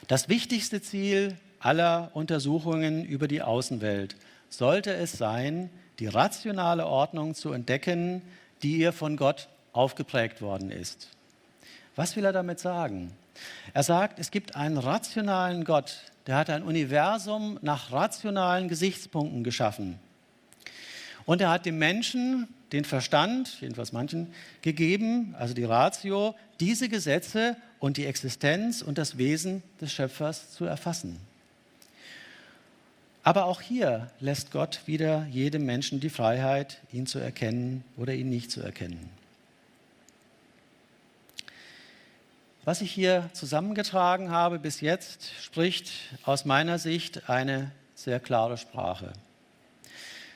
Das 0.08 0.30
wichtigste 0.30 0.80
Ziel 0.80 1.36
aller 1.60 2.12
Untersuchungen 2.14 3.04
über 3.04 3.28
die 3.28 3.42
Außenwelt 3.42 4.16
sollte 4.50 4.94
es 4.94 5.14
sein, 5.14 5.72
die 5.98 6.06
rationale 6.06 6.86
Ordnung 6.86 7.34
zu 7.34 7.54
entdecken, 7.54 8.22
die 8.62 8.78
ihr 8.78 8.94
von 8.94 9.18
Gott 9.18 9.48
aufgeprägt 9.74 10.40
worden 10.40 10.70
ist. 10.70 11.10
Was 11.96 12.16
will 12.16 12.26
er 12.26 12.34
damit 12.34 12.60
sagen? 12.60 13.14
Er 13.74 13.82
sagt, 13.82 14.20
es 14.20 14.30
gibt 14.30 14.56
einen 14.56 14.78
rationalen 14.78 15.64
Gott, 15.64 16.04
der 16.28 16.36
hat 16.36 16.52
ein 16.52 16.62
Universum 16.62 17.58
nach 17.64 17.92
rationalen 17.92 18.68
Gesichtspunkten 18.68 19.44
geschaffen. 19.44 19.98
Und 21.28 21.42
er 21.42 21.50
hat 21.50 21.66
dem 21.66 21.78
Menschen 21.78 22.48
den 22.72 22.86
Verstand, 22.86 23.60
jedenfalls 23.60 23.92
manchen, 23.92 24.34
gegeben, 24.62 25.36
also 25.38 25.54
die 25.54 25.66
Ratio, 25.66 26.36
diese 26.62 26.88
Gesetze 26.88 27.58
und 27.80 27.98
die 27.98 28.06
Existenz 28.06 28.82
und 28.82 28.98
das 28.98 29.18
Wesen 29.18 29.62
des 29.82 29.92
Schöpfers 29.92 30.54
zu 30.54 30.64
erfassen. 30.64 31.20
Aber 33.24 33.44
auch 33.46 33.60
hier 33.60 34.10
lässt 34.22 34.52
Gott 34.52 34.80
wieder 34.86 35.28
jedem 35.30 35.66
Menschen 35.66 36.00
die 36.00 36.10
Freiheit, 36.10 36.80
ihn 36.94 37.08
zu 37.08 37.20
erkennen 37.20 37.84
oder 37.98 38.14
ihn 38.14 38.30
nicht 38.30 38.50
zu 38.50 38.62
erkennen. 38.62 39.10
Was 42.64 42.80
ich 42.80 42.92
hier 42.92 43.30
zusammengetragen 43.34 44.32
habe 44.32 44.60
bis 44.60 44.80
jetzt, 44.80 45.30
spricht 45.42 45.92
aus 46.24 46.46
meiner 46.46 46.80
Sicht 46.80 47.30
eine 47.30 47.72
sehr 47.96 48.22
klare 48.22 48.56
Sprache. 48.58 49.12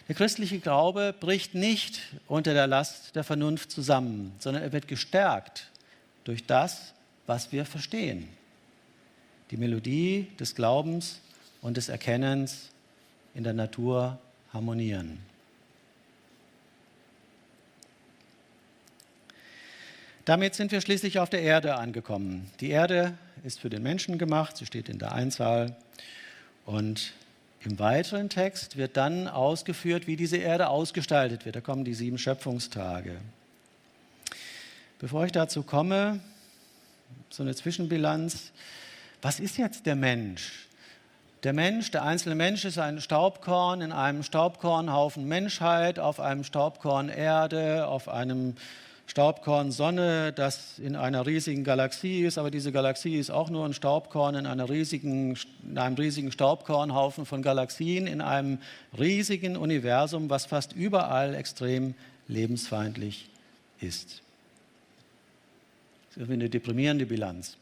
Der 0.08 0.16
christliche 0.16 0.60
Glaube 0.60 1.14
bricht 1.18 1.56
nicht 1.56 2.02
unter 2.28 2.54
der 2.54 2.68
Last 2.68 3.16
der 3.16 3.24
Vernunft 3.24 3.72
zusammen, 3.72 4.34
sondern 4.40 4.64
er 4.64 4.74
wird 4.74 4.88
gestärkt 4.88 5.70
durch 6.24 6.46
das, 6.46 6.94
was 7.28 7.52
wir 7.52 7.66
verstehen. 7.66 8.28
Die 9.52 9.58
Melodie 9.58 10.28
des 10.40 10.56
Glaubens 10.56 11.20
und 11.62 11.78
des 11.78 11.90
Erkennens 11.90 12.70
in 13.34 13.44
der 13.44 13.54
Natur 13.54 14.20
harmonieren. 14.54 15.20
Damit 20.26 20.54
sind 20.56 20.72
wir 20.72 20.82
schließlich 20.82 21.20
auf 21.20 21.30
der 21.30 21.42
Erde 21.42 21.76
angekommen. 21.76 22.50
Die 22.60 22.70
Erde 22.70 23.18
ist 23.44 23.60
für 23.60 23.70
den 23.70 23.82
Menschen 23.82 24.18
gemacht, 24.18 24.56
sie 24.58 24.66
steht 24.66 24.88
in 24.88 25.00
der 25.00 25.14
Einzahl 25.14 25.76
und 26.66 27.14
im 27.63 27.78
weiteren 27.78 28.30
Text 28.30 28.78
wird 28.78 28.97
dann 28.97 29.28
ausgeführt, 29.28 30.08
wie 30.08 30.15
diese 30.15 30.38
Erde 30.38 30.69
ausgestaltet 30.69 31.45
wird. 31.45 31.56
Da 31.56 31.62
kommen 31.62 31.86
die 31.86 31.93
sieben 31.93 32.17
Schöpfungstage. 32.17 33.17
Bevor 35.00 35.26
ich 35.26 35.32
dazu 35.32 35.63
komme, 35.63 36.19
so 37.30 37.43
eine 37.43 37.56
Zwischenbilanz. 37.56 38.52
Was 39.21 39.39
ist 39.39 39.58
jetzt 39.58 39.86
der 39.86 39.95
Mensch? 39.95 40.67
Der 41.43 41.54
Mensch, 41.54 41.89
der 41.91 42.04
einzelne 42.04 42.36
Mensch 42.36 42.65
ist 42.65 42.78
ein 42.78 43.02
Staubkorn 43.02 43.82
in 43.82 43.91
einem 43.91 44.21
Staubkornhaufen 44.21 45.28
Menschheit, 45.28 45.97
auf 45.97 46.19
einem 46.19 46.43
Staubkorn 46.43 47.10
Erde, 47.10 47.88
auf 47.88 48.10
einem 48.10 48.56
Staubkorn 49.12 49.74
Sonne, 49.74 50.32
das 50.32 50.80
in 50.80 50.95
einer 50.95 51.26
riesigen 51.26 51.65
Galaxie 51.65 52.21
ist, 52.21 52.38
aber 52.38 52.50
diese 52.50 52.71
Galaxie 52.71 53.17
ist 53.17 53.30
auch 53.30 53.50
nur 53.50 53.65
ein 53.65 53.74
Staubkorn 53.74 54.36
in, 54.36 54.45
riesigen, 54.62 55.38
in 55.69 55.78
einem 55.78 55.95
riesigen 55.97 56.32
Staubkornhaufen 56.32 57.26
von 57.26 57.41
Galaxien, 57.41 58.08
in 58.08 58.21
einem 58.21 58.60
riesigen 58.97 59.58
Universum, 59.58 60.30
was 60.30 60.45
fast 60.45 60.71
überall 60.71 61.36
extrem 61.36 61.93
lebensfeindlich 62.30 63.28
ist. 63.82 64.21
Das 66.15 66.24
ist 66.24 66.32
eine 66.32 66.50
deprimierende 66.50 67.06
Bilanz. 67.06 67.58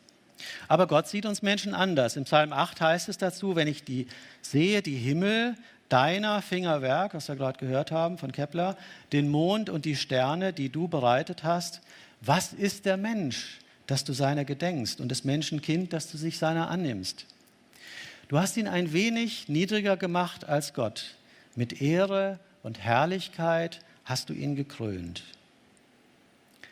Aber 0.68 0.86
Gott 0.86 1.08
sieht 1.08 1.26
uns 1.26 1.42
Menschen 1.42 1.74
anders. 1.74 2.16
Im 2.16 2.26
Psalm 2.26 2.54
8 2.54 2.80
heißt 2.80 3.10
es 3.10 3.18
dazu, 3.18 3.56
wenn 3.56 3.68
ich 3.68 3.84
die 3.84 4.06
sehe, 4.44 4.84
die 4.84 4.98
Himmel, 4.98 5.56
deiner 5.90 6.42
Fingerwerk, 6.42 7.14
was 7.14 7.28
wir 7.28 7.36
gerade 7.36 7.60
gehört 7.60 7.92
haben 7.92 8.18
von 8.18 8.32
Kepler, 8.32 8.78
den 9.12 9.30
Mond 9.30 9.70
und 9.70 9.86
die 9.86 9.96
Sterne, 9.96 10.54
die 10.54 10.70
du 10.70 10.88
bereitet 10.88 11.44
hast. 11.44 11.82
Was 12.22 12.54
ist 12.54 12.86
der 12.86 12.98
Mensch, 12.98 13.60
dass 13.88 14.04
du 14.04 14.14
seiner 14.14 14.46
gedenkst 14.46 15.02
und 15.02 15.10
das 15.10 15.24
Menschenkind, 15.24 15.92
dass 15.92 16.12
du 16.12 16.18
sich 16.18 16.38
seiner 16.38 16.70
annimmst? 16.70 17.26
Du 18.28 18.38
hast 18.38 18.58
ihn 18.58 18.68
ein 18.68 18.94
wenig 18.94 19.50
niedriger 19.50 19.98
gemacht 19.98 20.48
als 20.48 20.76
Gott. 20.76 21.16
Mit 21.56 21.82
Ehre 21.82 22.40
und 22.62 22.80
Herrlichkeit 22.80 23.80
hast 24.06 24.30
du 24.30 24.34
ihn 24.34 24.56
gekrönt. 24.56 25.24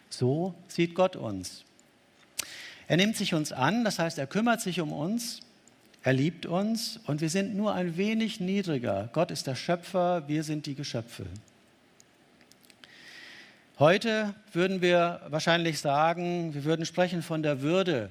So 0.10 0.54
sieht 0.68 0.94
Gott 0.94 1.16
uns. 1.16 1.64
Er 2.88 2.98
nimmt 2.98 3.18
sich 3.18 3.34
uns 3.34 3.52
an, 3.52 3.84
das 3.84 4.00
heißt, 4.00 4.18
er 4.18 4.28
kümmert 4.28 4.62
sich 4.62 4.80
um 4.80 4.94
uns, 4.94 5.42
er 6.08 6.14
liebt 6.14 6.46
uns 6.46 7.02
und 7.06 7.20
wir 7.20 7.30
sind 7.30 7.54
nur 7.54 7.74
ein 7.74 7.98
wenig 7.98 8.40
niedriger. 8.40 9.10
Gott 9.12 9.30
ist 9.30 9.46
der 9.46 9.56
Schöpfer, 9.56 10.26
wir 10.30 10.42
sind 10.46 10.66
die 10.66 10.74
Geschöpfe. 10.74 11.26
Heute 13.78 14.34
würden 14.54 14.82
wir 14.82 15.20
wahrscheinlich 15.28 15.80
sagen, 15.80 16.54
wir 16.54 16.64
würden 16.64 16.86
sprechen 16.86 17.22
von 17.22 17.44
der 17.44 17.62
Würde 17.62 18.10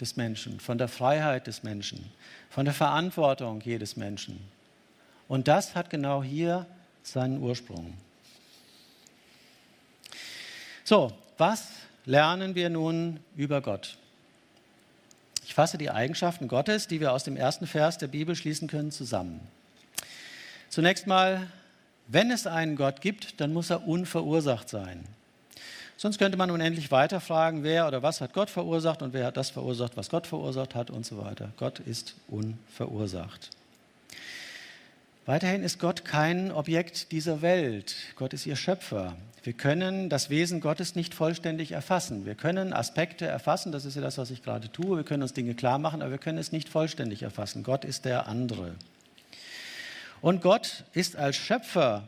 des 0.00 0.16
Menschen, 0.16 0.60
von 0.60 0.78
der 0.78 0.88
Freiheit 0.88 1.46
des 1.46 1.62
Menschen, 1.62 2.10
von 2.48 2.64
der 2.64 2.72
Verantwortung 2.72 3.60
jedes 3.60 3.98
Menschen. 3.98 4.40
Und 5.28 5.46
das 5.46 5.74
hat 5.74 5.90
genau 5.90 6.22
hier 6.22 6.64
seinen 7.02 7.42
Ursprung. 7.42 7.92
So, 10.84 11.12
was 11.36 11.68
lernen 12.06 12.54
wir 12.54 12.70
nun 12.70 13.20
über 13.36 13.60
Gott? 13.60 13.98
Ich 15.46 15.54
fasse 15.54 15.78
die 15.78 15.90
Eigenschaften 15.90 16.48
Gottes, 16.48 16.88
die 16.88 16.98
wir 16.98 17.12
aus 17.12 17.22
dem 17.22 17.36
ersten 17.36 17.68
Vers 17.68 17.98
der 17.98 18.08
Bibel 18.08 18.34
schließen 18.34 18.66
können, 18.66 18.90
zusammen. 18.90 19.40
Zunächst 20.70 21.06
mal, 21.06 21.46
wenn 22.08 22.32
es 22.32 22.48
einen 22.48 22.74
Gott 22.74 23.00
gibt, 23.00 23.40
dann 23.40 23.52
muss 23.52 23.70
er 23.70 23.86
unverursacht 23.86 24.68
sein. 24.68 25.04
Sonst 25.96 26.18
könnte 26.18 26.36
man 26.36 26.50
unendlich 26.50 26.90
weiter 26.90 27.20
fragen, 27.20 27.62
wer 27.62 27.86
oder 27.86 28.02
was 28.02 28.20
hat 28.20 28.32
Gott 28.32 28.50
verursacht 28.50 29.02
und 29.02 29.12
wer 29.12 29.26
hat 29.26 29.36
das 29.36 29.50
verursacht, 29.50 29.96
was 29.96 30.10
Gott 30.10 30.26
verursacht 30.26 30.74
hat 30.74 30.90
und 30.90 31.06
so 31.06 31.16
weiter. 31.18 31.52
Gott 31.56 31.78
ist 31.78 32.16
unverursacht. 32.26 33.50
Weiterhin 35.26 35.64
ist 35.64 35.80
Gott 35.80 36.04
kein 36.04 36.52
Objekt 36.52 37.10
dieser 37.10 37.42
Welt. 37.42 37.96
Gott 38.14 38.32
ist 38.32 38.46
ihr 38.46 38.54
Schöpfer. 38.54 39.16
Wir 39.42 39.54
können 39.54 40.08
das 40.08 40.30
Wesen 40.30 40.60
Gottes 40.60 40.94
nicht 40.94 41.14
vollständig 41.14 41.72
erfassen. 41.72 42.24
Wir 42.24 42.36
können 42.36 42.72
Aspekte 42.72 43.26
erfassen, 43.26 43.72
das 43.72 43.84
ist 43.84 43.96
ja 43.96 44.02
das, 44.02 44.18
was 44.18 44.30
ich 44.30 44.44
gerade 44.44 44.70
tue. 44.70 44.98
Wir 44.98 45.04
können 45.04 45.24
uns 45.24 45.32
Dinge 45.32 45.54
klar 45.54 45.80
machen, 45.80 46.00
aber 46.00 46.12
wir 46.12 46.18
können 46.18 46.38
es 46.38 46.52
nicht 46.52 46.68
vollständig 46.68 47.24
erfassen. 47.24 47.64
Gott 47.64 47.84
ist 47.84 48.04
der 48.04 48.28
andere. 48.28 48.76
Und 50.20 50.42
Gott 50.42 50.84
ist 50.92 51.16
als 51.16 51.34
Schöpfer 51.34 52.04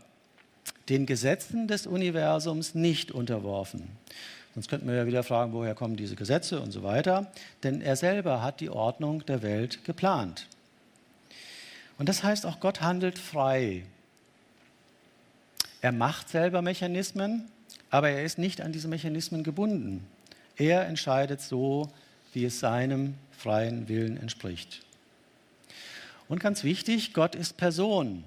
den 0.89 1.05
Gesetzen 1.05 1.67
des 1.67 1.89
Universums 1.89 2.77
nicht 2.77 3.11
unterworfen. 3.11 3.89
Sonst 4.55 4.69
könnten 4.69 4.87
wir 4.87 4.95
ja 4.95 5.07
wieder 5.09 5.25
fragen, 5.25 5.53
woher 5.53 5.75
kommen 5.75 5.97
diese 5.97 6.15
Gesetze 6.15 6.61
und 6.61 6.71
so 6.71 6.85
weiter. 6.85 7.33
Denn 7.65 7.81
er 7.81 7.97
selber 7.97 8.43
hat 8.43 8.61
die 8.61 8.71
Ordnung 8.71 9.27
der 9.27 9.43
Welt 9.43 9.85
geplant. 9.85 10.47
Und 11.99 12.09
das 12.09 12.23
heißt 12.23 12.47
auch, 12.47 12.61
Gott 12.61 12.81
handelt 12.81 13.19
frei. 13.19 13.85
Er 15.81 15.93
macht 15.93 16.29
selber 16.29 16.63
Mechanismen, 16.63 17.49
aber 17.91 18.11
er 18.11 18.25
ist 18.25 18.39
nicht 18.39 18.61
an 18.61 18.73
diese 18.73 18.89
Mechanismen 18.89 19.43
gebunden. 19.43 20.07
Er 20.57 20.87
entscheidet 20.87 21.41
so, 21.41 21.91
wie 22.33 22.45
es 22.45 22.61
seinem 22.61 23.15
freien 23.37 23.89
Willen 23.89 24.17
entspricht. 24.17 24.83
Und 26.29 26.41
ganz 26.41 26.63
wichtig, 26.63 27.15
Gott 27.15 27.35
ist 27.35 27.57
Person. 27.57 28.25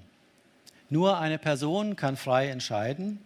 Nur 0.90 1.18
eine 1.18 1.38
Person 1.38 1.96
kann 1.96 2.16
frei 2.16 2.48
entscheiden 2.48 3.18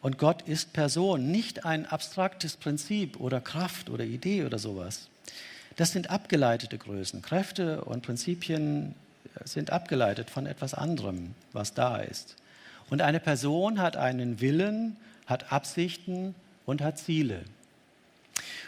und 0.00 0.18
Gott 0.18 0.42
ist 0.42 0.72
Person, 0.72 1.30
nicht 1.30 1.64
ein 1.64 1.86
abstraktes 1.86 2.56
Prinzip 2.56 3.20
oder 3.20 3.40
Kraft 3.40 3.90
oder 3.90 4.04
Idee 4.04 4.44
oder 4.44 4.58
sowas. 4.58 5.08
Das 5.76 5.92
sind 5.92 6.10
abgeleitete 6.10 6.78
Größen. 6.78 7.22
Kräfte 7.22 7.84
und 7.84 8.02
Prinzipien 8.02 8.94
sind 9.44 9.70
abgeleitet 9.70 10.30
von 10.30 10.46
etwas 10.46 10.74
anderem, 10.74 11.34
was 11.52 11.74
da 11.74 11.96
ist. 11.98 12.36
Und 12.90 13.02
eine 13.02 13.20
Person 13.20 13.80
hat 13.80 13.96
einen 13.96 14.40
Willen, 14.40 14.96
hat 15.26 15.52
Absichten 15.52 16.34
und 16.66 16.82
hat 16.82 16.98
Ziele. 16.98 17.40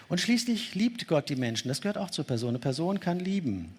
Und 0.08 0.20
schließlich 0.20 0.74
liebt 0.74 1.06
Gott 1.08 1.28
die 1.28 1.36
Menschen. 1.36 1.68
Das 1.68 1.80
gehört 1.80 1.98
auch 1.98 2.10
zur 2.10 2.24
Person. 2.24 2.50
Eine 2.50 2.58
Person 2.58 3.00
kann 3.00 3.18
lieben. 3.18 3.74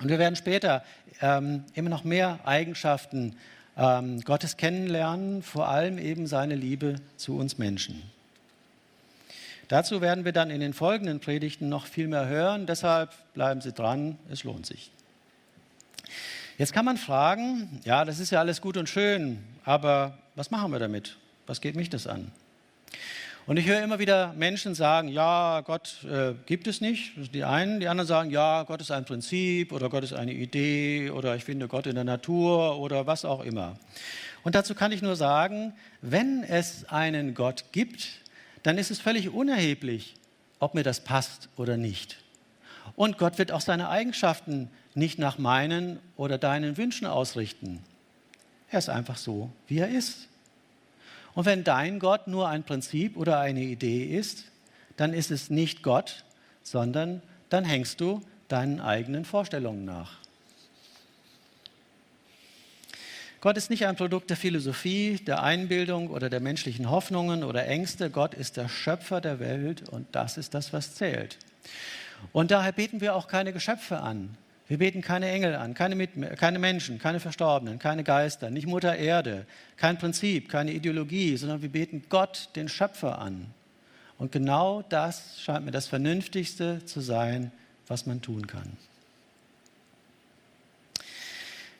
Und 0.00 0.08
wir 0.08 0.18
werden 0.18 0.36
später 0.36 0.84
ähm, 1.20 1.64
immer 1.74 1.90
noch 1.90 2.04
mehr 2.04 2.40
Eigenschaften 2.44 3.36
ähm, 3.76 4.20
Gottes 4.22 4.56
kennenlernen, 4.56 5.42
vor 5.42 5.68
allem 5.68 5.98
eben 5.98 6.26
seine 6.26 6.56
Liebe 6.56 6.96
zu 7.16 7.36
uns 7.36 7.58
Menschen. 7.58 8.02
Dazu 9.68 10.00
werden 10.00 10.24
wir 10.24 10.32
dann 10.32 10.50
in 10.50 10.60
den 10.60 10.74
folgenden 10.74 11.20
Predigten 11.20 11.68
noch 11.68 11.86
viel 11.86 12.08
mehr 12.08 12.26
hören. 12.26 12.66
Deshalb 12.66 13.10
bleiben 13.32 13.60
Sie 13.60 13.72
dran, 13.72 14.18
es 14.30 14.44
lohnt 14.44 14.66
sich. 14.66 14.90
Jetzt 16.58 16.72
kann 16.74 16.84
man 16.84 16.98
fragen, 16.98 17.80
ja, 17.84 18.04
das 18.04 18.18
ist 18.18 18.30
ja 18.30 18.40
alles 18.40 18.60
gut 18.60 18.76
und 18.76 18.88
schön, 18.88 19.42
aber 19.64 20.18
was 20.34 20.50
machen 20.50 20.70
wir 20.70 20.78
damit? 20.78 21.16
Was 21.46 21.60
geht 21.60 21.76
mich 21.76 21.88
das 21.88 22.06
an? 22.06 22.30
Und 23.46 23.56
ich 23.56 23.66
höre 23.66 23.82
immer 23.82 23.98
wieder 23.98 24.34
Menschen 24.34 24.74
sagen, 24.74 25.08
ja, 25.08 25.62
Gott 25.62 26.04
äh, 26.04 26.34
gibt 26.46 26.66
es 26.66 26.80
nicht. 26.80 27.12
Die 27.34 27.42
einen, 27.42 27.80
die 27.80 27.88
anderen 27.88 28.06
sagen, 28.06 28.30
ja, 28.30 28.62
Gott 28.64 28.80
ist 28.80 28.92
ein 28.92 29.04
Prinzip 29.04 29.72
oder 29.72 29.88
Gott 29.88 30.04
ist 30.04 30.12
eine 30.12 30.32
Idee 30.32 31.10
oder 31.10 31.34
ich 31.34 31.44
finde 31.44 31.68
Gott 31.68 31.86
in 31.86 31.94
der 31.94 32.04
Natur 32.04 32.78
oder 32.78 33.06
was 33.06 33.24
auch 33.24 33.42
immer. 33.42 33.78
Und 34.44 34.54
dazu 34.54 34.74
kann 34.74 34.92
ich 34.92 35.02
nur 35.02 35.16
sagen, 35.16 35.72
wenn 36.02 36.44
es 36.44 36.84
einen 36.88 37.34
Gott 37.34 37.64
gibt, 37.72 38.08
dann 38.62 38.78
ist 38.78 38.90
es 38.90 39.00
völlig 39.00 39.30
unerheblich, 39.30 40.14
ob 40.60 40.74
mir 40.74 40.84
das 40.84 41.00
passt 41.00 41.48
oder 41.56 41.76
nicht. 41.76 42.18
Und 42.94 43.18
Gott 43.18 43.38
wird 43.38 43.50
auch 43.52 43.60
seine 43.60 43.88
Eigenschaften 43.88 44.70
nicht 44.94 45.18
nach 45.18 45.38
meinen 45.38 45.98
oder 46.16 46.38
deinen 46.38 46.76
Wünschen 46.76 47.06
ausrichten. 47.06 47.80
Er 48.70 48.78
ist 48.78 48.88
einfach 48.88 49.16
so, 49.16 49.50
wie 49.68 49.78
er 49.78 49.88
ist. 49.88 50.28
Und 51.34 51.46
wenn 51.46 51.64
dein 51.64 51.98
Gott 51.98 52.28
nur 52.28 52.48
ein 52.48 52.62
Prinzip 52.62 53.16
oder 53.16 53.40
eine 53.40 53.62
Idee 53.62 54.04
ist, 54.04 54.44
dann 54.96 55.14
ist 55.14 55.30
es 55.30 55.50
nicht 55.50 55.82
Gott, 55.82 56.24
sondern 56.62 57.22
dann 57.48 57.64
hängst 57.64 58.00
du 58.00 58.22
deinen 58.48 58.80
eigenen 58.80 59.24
Vorstellungen 59.24 59.84
nach. 59.84 60.18
Gott 63.40 63.56
ist 63.56 63.70
nicht 63.70 63.86
ein 63.86 63.96
Produkt 63.96 64.30
der 64.30 64.36
Philosophie, 64.36 65.16
der 65.16 65.42
Einbildung 65.42 66.10
oder 66.10 66.30
der 66.30 66.38
menschlichen 66.38 66.88
Hoffnungen 66.90 67.42
oder 67.42 67.66
Ängste. 67.66 68.08
Gott 68.08 68.34
ist 68.34 68.56
der 68.56 68.68
Schöpfer 68.68 69.20
der 69.20 69.40
Welt 69.40 69.88
und 69.88 70.06
das 70.12 70.36
ist 70.36 70.54
das, 70.54 70.72
was 70.72 70.94
zählt. 70.94 71.38
Und 72.32 72.52
daher 72.52 72.70
beten 72.70 73.00
wir 73.00 73.16
auch 73.16 73.26
keine 73.26 73.52
Geschöpfe 73.52 73.98
an, 73.98 74.36
wir 74.72 74.78
beten 74.78 75.02
keine 75.02 75.30
Engel 75.30 75.54
an, 75.54 75.74
keine, 75.74 75.96
Mit 75.96 76.38
keine 76.38 76.58
Menschen, 76.58 76.98
keine 76.98 77.20
Verstorbenen, 77.20 77.78
keine 77.78 78.04
Geister, 78.04 78.48
nicht 78.48 78.66
Mutter 78.66 78.96
Erde, 78.96 79.44
kein 79.76 79.98
Prinzip, 79.98 80.48
keine 80.48 80.72
Ideologie, 80.72 81.36
sondern 81.36 81.60
wir 81.60 81.68
beten 81.68 82.04
Gott, 82.08 82.48
den 82.56 82.70
Schöpfer, 82.70 83.18
an. 83.18 83.48
Und 84.16 84.32
genau 84.32 84.80
das 84.80 85.42
scheint 85.42 85.66
mir 85.66 85.72
das 85.72 85.88
Vernünftigste 85.88 86.82
zu 86.86 87.02
sein, 87.02 87.52
was 87.86 88.06
man 88.06 88.22
tun 88.22 88.46
kann. 88.46 88.78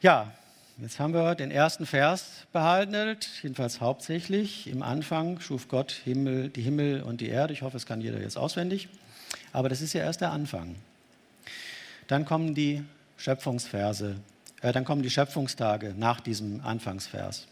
Ja, 0.02 0.30
jetzt 0.76 1.00
haben 1.00 1.14
wir 1.14 1.34
den 1.34 1.50
ersten 1.50 1.86
Vers 1.86 2.46
behandelt, 2.52 3.26
jedenfalls 3.42 3.80
hauptsächlich. 3.80 4.66
Im 4.66 4.82
Anfang 4.82 5.40
schuf 5.40 5.68
Gott 5.68 5.92
Himmel, 5.92 6.50
die 6.50 6.60
Himmel 6.60 7.02
und 7.04 7.22
die 7.22 7.30
Erde. 7.30 7.54
Ich 7.54 7.62
hoffe, 7.62 7.78
es 7.78 7.86
kann 7.86 8.02
jeder 8.02 8.20
jetzt 8.20 8.36
auswendig. 8.36 8.90
Aber 9.54 9.70
das 9.70 9.80
ist 9.80 9.94
ja 9.94 10.02
erst 10.02 10.20
der 10.20 10.32
Anfang. 10.32 10.74
Dann 12.06 12.24
kommen 12.24 12.54
die 12.54 12.82
Schöpfungsverse, 13.16 14.16
äh, 14.60 14.72
dann 14.72 14.84
kommen 14.84 15.02
die 15.02 15.10
Schöpfungstage 15.10 15.94
nach 15.96 16.20
diesem 16.20 16.60
Anfangsvers. 16.62 17.46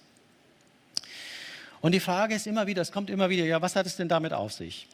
Und 1.81 1.93
die 1.93 2.01
Frage 2.01 2.35
ist 2.35 2.47
immer 2.47 2.67
wieder, 2.67 2.83
es 2.83 2.93
kommt 2.93 3.09
immer 3.09 3.31
wieder, 3.31 3.45
ja, 3.45 3.63
was 3.63 3.77
hat 3.77 3.87
es 3.87 3.97
denn 3.97 4.09
damit 4.09 4.33
auf 4.33 4.53
sich? 4.53 4.87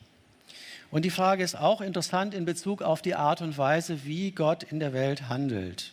Und 0.90 1.04
die 1.04 1.10
Frage 1.10 1.42
ist 1.42 1.56
auch 1.56 1.80
interessant 1.80 2.32
in 2.32 2.44
Bezug 2.44 2.80
auf 2.80 3.02
die 3.02 3.16
Art 3.16 3.42
und 3.42 3.58
Weise, 3.58 4.04
wie 4.04 4.30
Gott 4.30 4.62
in 4.62 4.78
der 4.78 4.92
Welt 4.92 5.28
handelt. 5.28 5.92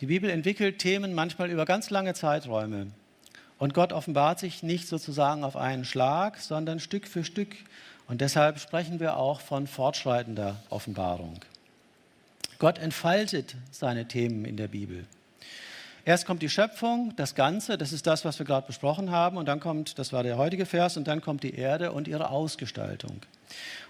Die 0.00 0.06
Bibel 0.06 0.28
entwickelt 0.30 0.80
Themen 0.80 1.14
manchmal 1.14 1.50
über 1.50 1.64
ganz 1.64 1.90
lange 1.90 2.14
Zeiträume. 2.14 2.88
Und 3.58 3.72
Gott 3.72 3.92
offenbart 3.92 4.40
sich 4.40 4.64
nicht 4.64 4.88
sozusagen 4.88 5.44
auf 5.44 5.56
einen 5.56 5.84
Schlag, 5.84 6.38
sondern 6.38 6.80
Stück 6.80 7.06
für 7.06 7.22
Stück. 7.22 7.54
Und 8.08 8.20
deshalb 8.20 8.58
sprechen 8.58 8.98
wir 8.98 9.16
auch 9.16 9.40
von 9.40 9.68
fortschreitender 9.68 10.56
Offenbarung. 10.70 11.40
Gott 12.64 12.78
entfaltet 12.78 13.56
seine 13.72 14.08
Themen 14.08 14.46
in 14.46 14.56
der 14.56 14.68
Bibel. 14.68 15.04
Erst 16.06 16.24
kommt 16.24 16.40
die 16.40 16.48
Schöpfung, 16.48 17.12
das 17.14 17.34
Ganze, 17.34 17.76
das 17.76 17.92
ist 17.92 18.06
das, 18.06 18.24
was 18.24 18.38
wir 18.38 18.46
gerade 18.46 18.66
besprochen 18.66 19.10
haben, 19.10 19.36
und 19.36 19.44
dann 19.44 19.60
kommt, 19.60 19.98
das 19.98 20.14
war 20.14 20.22
der 20.22 20.38
heutige 20.38 20.64
Vers, 20.64 20.96
und 20.96 21.06
dann 21.06 21.20
kommt 21.20 21.42
die 21.42 21.56
Erde 21.56 21.92
und 21.92 22.08
ihre 22.08 22.30
Ausgestaltung. 22.30 23.20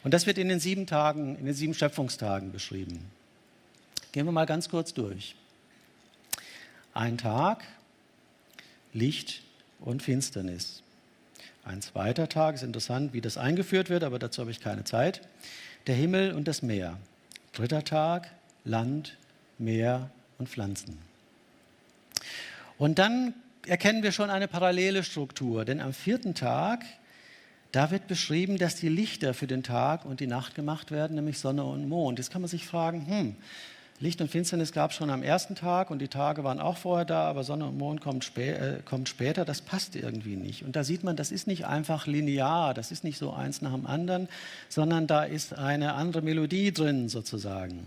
Und 0.02 0.12
das 0.12 0.26
wird 0.26 0.38
in 0.38 0.48
den 0.48 0.58
sieben 0.58 0.88
Tagen, 0.88 1.36
in 1.36 1.44
den 1.44 1.54
sieben 1.54 1.72
Schöpfungstagen 1.72 2.50
beschrieben. 2.50 2.98
Gehen 4.10 4.26
wir 4.26 4.32
mal 4.32 4.44
ganz 4.44 4.68
kurz 4.68 4.92
durch. 4.92 5.36
Ein 6.94 7.16
Tag, 7.16 7.62
Licht 8.92 9.44
und 9.78 10.02
Finsternis. 10.02 10.82
Ein 11.62 11.80
zweiter 11.80 12.28
Tag 12.28 12.56
ist 12.56 12.64
interessant, 12.64 13.12
wie 13.12 13.20
das 13.20 13.38
eingeführt 13.38 13.88
wird, 13.88 14.02
aber 14.02 14.18
dazu 14.18 14.40
habe 14.40 14.50
ich 14.50 14.58
keine 14.58 14.82
Zeit. 14.82 15.20
Der 15.86 15.94
Himmel 15.94 16.32
und 16.32 16.48
das 16.48 16.62
Meer. 16.62 16.98
Dritter 17.52 17.84
Tag, 17.84 18.32
Land, 18.64 19.16
Meer 19.58 20.10
und 20.38 20.48
Pflanzen. 20.48 20.98
Und 22.78 22.98
dann 22.98 23.34
erkennen 23.66 24.02
wir 24.02 24.12
schon 24.12 24.30
eine 24.30 24.48
parallele 24.48 25.04
Struktur, 25.04 25.64
denn 25.64 25.80
am 25.80 25.92
vierten 25.92 26.34
Tag, 26.34 26.84
da 27.72 27.90
wird 27.90 28.06
beschrieben, 28.06 28.58
dass 28.58 28.76
die 28.76 28.88
Lichter 28.88 29.34
für 29.34 29.46
den 29.46 29.62
Tag 29.62 30.04
und 30.04 30.20
die 30.20 30.26
Nacht 30.26 30.54
gemacht 30.54 30.90
werden, 30.90 31.16
nämlich 31.16 31.38
Sonne 31.38 31.64
und 31.64 31.88
Mond. 31.88 32.18
Jetzt 32.18 32.30
kann 32.30 32.42
man 32.42 32.48
sich 32.48 32.66
fragen, 32.66 33.06
hm, 33.06 33.36
Licht 34.00 34.20
und 34.20 34.28
Finsternis 34.28 34.72
gab 34.72 34.90
es 34.90 34.96
schon 34.96 35.08
am 35.08 35.22
ersten 35.22 35.54
Tag 35.54 35.90
und 35.90 36.00
die 36.00 36.08
Tage 36.08 36.42
waren 36.42 36.58
auch 36.58 36.78
vorher 36.78 37.04
da, 37.04 37.28
aber 37.28 37.44
Sonne 37.44 37.66
und 37.66 37.78
Mond 37.78 38.00
kommt, 38.00 38.24
spä 38.24 38.50
äh, 38.50 38.82
kommt, 38.84 39.08
später. 39.08 39.44
Das 39.44 39.62
passt 39.62 39.94
irgendwie 39.94 40.34
nicht. 40.34 40.64
Und 40.64 40.74
da 40.74 40.82
sieht 40.82 41.04
man, 41.04 41.14
das 41.14 41.30
ist 41.30 41.46
nicht 41.46 41.64
einfach 41.64 42.06
linear, 42.06 42.74
das 42.74 42.90
ist 42.90 43.04
nicht 43.04 43.18
so 43.18 43.32
eins 43.32 43.62
nach 43.62 43.72
dem 43.72 43.86
anderen, 43.86 44.28
sondern 44.68 45.06
da 45.06 45.22
ist 45.22 45.54
eine 45.54 45.94
andere 45.94 46.22
Melodie 46.22 46.72
drin 46.72 47.08
sozusagen. 47.08 47.86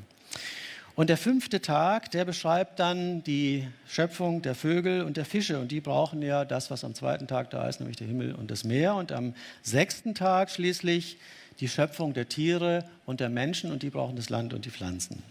Und 0.98 1.12
der 1.12 1.18
fünfte 1.18 1.62
Tag, 1.62 2.10
der 2.10 2.26
beschreibt 2.26 2.80
dann 2.80 3.24
die 3.24 3.68
Schöpfung 3.88 4.42
der 4.42 4.56
Vögel 4.56 5.04
und 5.04 5.16
der 5.16 5.26
Fische. 5.26 5.60
Und 5.60 5.72
die 5.72 5.80
brauchen 5.80 6.24
ja 6.24 6.44
das, 6.44 6.72
was 6.72 6.84
am 6.84 6.96
zweiten 6.96 7.28
Tag 7.28 7.52
da 7.52 7.70
ist, 7.70 7.80
nämlich 7.80 7.98
der 7.98 8.08
Himmel 8.08 8.34
und 8.34 8.50
das 8.50 8.64
Meer. 8.64 8.96
Und 8.96 9.12
am 9.12 9.36
sechsten 9.62 10.16
Tag 10.16 10.50
schließlich 10.50 11.18
die 11.60 11.68
Schöpfung 11.68 12.16
der 12.16 12.28
Tiere 12.28 12.84
und 13.06 13.20
der 13.20 13.30
Menschen. 13.30 13.72
Und 13.72 13.84
die 13.84 13.92
brauchen 13.92 14.16
das 14.16 14.32
Land 14.32 14.56
und 14.56 14.66
die 14.66 14.72
Pflanzen. 14.72 15.22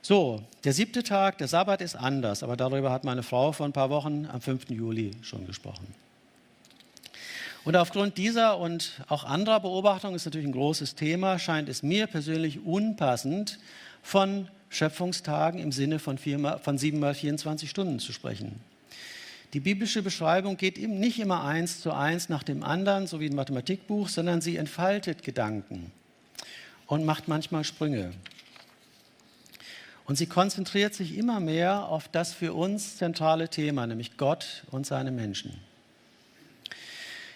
So, 0.00 0.42
der 0.64 0.72
siebte 0.72 1.02
Tag, 1.02 1.36
der 1.36 1.48
Sabbat 1.48 1.82
ist 1.82 1.94
anders, 1.94 2.42
aber 2.42 2.56
darüber 2.56 2.90
hat 2.90 3.04
meine 3.04 3.22
Frau 3.22 3.52
vor 3.52 3.66
ein 3.66 3.74
paar 3.74 3.90
Wochen 3.90 4.26
am 4.32 4.40
5. 4.40 4.70
Juli 4.70 5.10
schon 5.20 5.46
gesprochen. 5.46 5.86
Und 7.64 7.76
aufgrund 7.76 8.18
dieser 8.18 8.58
und 8.58 9.00
auch 9.08 9.24
anderer 9.24 9.60
Beobachtungen 9.60 10.16
ist 10.16 10.24
natürlich 10.24 10.46
ein 10.48 10.52
großes 10.52 10.96
Thema, 10.96 11.38
scheint 11.38 11.68
es 11.68 11.82
mir 11.82 12.08
persönlich 12.08 12.64
unpassend, 12.64 13.58
von 14.02 14.48
Schöpfungstagen 14.68 15.60
im 15.60 15.70
Sinne 15.70 15.98
von, 15.98 16.18
von 16.18 16.78
7 16.78 16.98
mal 16.98 17.14
24 17.14 17.70
Stunden 17.70 18.00
zu 18.00 18.12
sprechen. 18.12 18.60
Die 19.52 19.60
biblische 19.60 20.02
Beschreibung 20.02 20.56
geht 20.56 20.78
eben 20.78 20.98
nicht 20.98 21.20
immer 21.20 21.44
eins 21.44 21.80
zu 21.80 21.92
eins 21.92 22.28
nach 22.28 22.42
dem 22.42 22.64
anderen, 22.64 23.06
so 23.06 23.20
wie 23.20 23.26
ein 23.26 23.36
Mathematikbuch, 23.36 24.08
sondern 24.08 24.40
sie 24.40 24.56
entfaltet 24.56 25.22
Gedanken 25.22 25.92
und 26.86 27.04
macht 27.04 27.28
manchmal 27.28 27.62
Sprünge. 27.62 28.12
Und 30.06 30.16
sie 30.16 30.26
konzentriert 30.26 30.94
sich 30.94 31.16
immer 31.16 31.38
mehr 31.38 31.86
auf 31.86 32.08
das 32.08 32.32
für 32.32 32.54
uns 32.54 32.96
zentrale 32.96 33.48
Thema, 33.48 33.86
nämlich 33.86 34.16
Gott 34.16 34.64
und 34.70 34.86
seine 34.86 35.12
Menschen. 35.12 35.60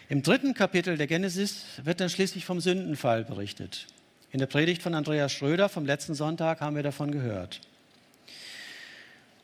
Im 0.08 0.22
dritten 0.22 0.54
Kapitel 0.54 0.96
der 0.96 1.08
Genesis 1.08 1.64
wird 1.82 2.00
dann 2.00 2.08
schließlich 2.08 2.44
vom 2.44 2.60
Sündenfall 2.60 3.24
berichtet. 3.24 3.86
In 4.30 4.38
der 4.38 4.46
Predigt 4.46 4.80
von 4.80 4.94
Andreas 4.94 5.32
Schröder 5.32 5.68
vom 5.68 5.84
letzten 5.84 6.14
Sonntag 6.14 6.60
haben 6.60 6.76
wir 6.76 6.84
davon 6.84 7.10
gehört. 7.10 7.60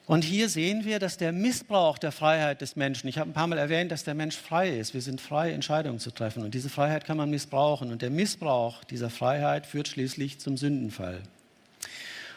Und 0.06 0.22
hier 0.22 0.48
sehen 0.48 0.84
wir, 0.84 1.00
dass 1.00 1.16
der 1.16 1.32
Missbrauch 1.32 1.98
der 1.98 2.12
Freiheit 2.12 2.60
des 2.60 2.76
Menschen, 2.76 3.08
ich 3.08 3.18
habe 3.18 3.30
ein 3.30 3.32
paar 3.32 3.48
Mal 3.48 3.58
erwähnt, 3.58 3.90
dass 3.90 4.04
der 4.04 4.14
Mensch 4.14 4.36
frei 4.36 4.68
ist. 4.70 4.94
Wir 4.94 5.00
sind 5.00 5.20
frei, 5.20 5.50
Entscheidungen 5.50 5.98
zu 5.98 6.12
treffen. 6.12 6.44
Und 6.44 6.54
diese 6.54 6.68
Freiheit 6.68 7.06
kann 7.06 7.16
man 7.16 7.30
missbrauchen. 7.30 7.90
Und 7.90 8.02
der 8.02 8.10
Missbrauch 8.10 8.84
dieser 8.84 9.10
Freiheit 9.10 9.66
führt 9.66 9.88
schließlich 9.88 10.38
zum 10.38 10.56
Sündenfall. 10.56 11.22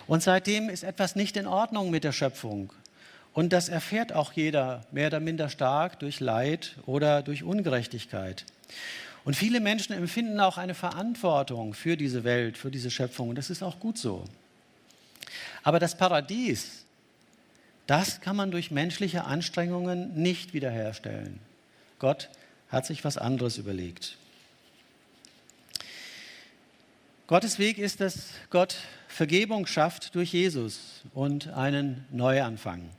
Und 0.08 0.24
seitdem 0.24 0.70
ist 0.70 0.84
etwas 0.84 1.16
nicht 1.16 1.38
in 1.38 1.46
Ordnung 1.46 1.92
mit 1.92 2.04
der 2.04 2.12
Schöpfung. 2.12 2.72
Und 3.36 3.52
das 3.52 3.68
erfährt 3.68 4.14
auch 4.14 4.32
jeder 4.32 4.86
mehr 4.92 5.08
oder 5.08 5.20
minder 5.20 5.50
stark 5.50 6.00
durch 6.00 6.22
Leid 6.22 6.78
oder 6.86 7.22
durch 7.22 7.44
Ungerechtigkeit. 7.44 8.46
Und 9.26 9.36
viele 9.36 9.60
Menschen 9.60 9.94
empfinden 9.94 10.40
auch 10.40 10.58
eine 10.58 10.74
Verantwortung 10.74 11.74
für 11.74 11.98
diese 11.98 12.24
Welt, 12.24 12.58
für 12.58 12.72
diese 12.72 12.90
Schöpfung. 12.90 13.28
Und 13.28 13.36
das 13.36 13.50
ist 13.50 13.62
auch 13.62 13.82
gut 13.82 13.98
so. 13.98 14.24
Aber 15.64 15.80
das 15.80 15.98
Paradies, 15.98 16.86
das 17.88 18.22
kann 18.22 18.38
man 18.38 18.52
durch 18.52 18.72
menschliche 18.72 19.26
Anstrengungen 19.26 20.16
nicht 20.16 20.54
wiederherstellen. 20.54 21.42
Gott 22.00 22.30
hat 22.70 22.86
sich 22.86 23.04
was 23.04 23.18
anderes 23.18 23.58
überlegt. 23.58 24.18
Gottes 27.28 27.60
Weg 27.60 27.80
ist, 27.80 28.00
dass 28.00 28.30
Gott 28.50 28.78
Vergebung 29.10 29.66
schafft 29.66 30.16
durch 30.16 30.32
Jesus 30.32 31.04
und 31.14 31.50
einen 31.50 32.06
Neuanfang. 32.12 32.90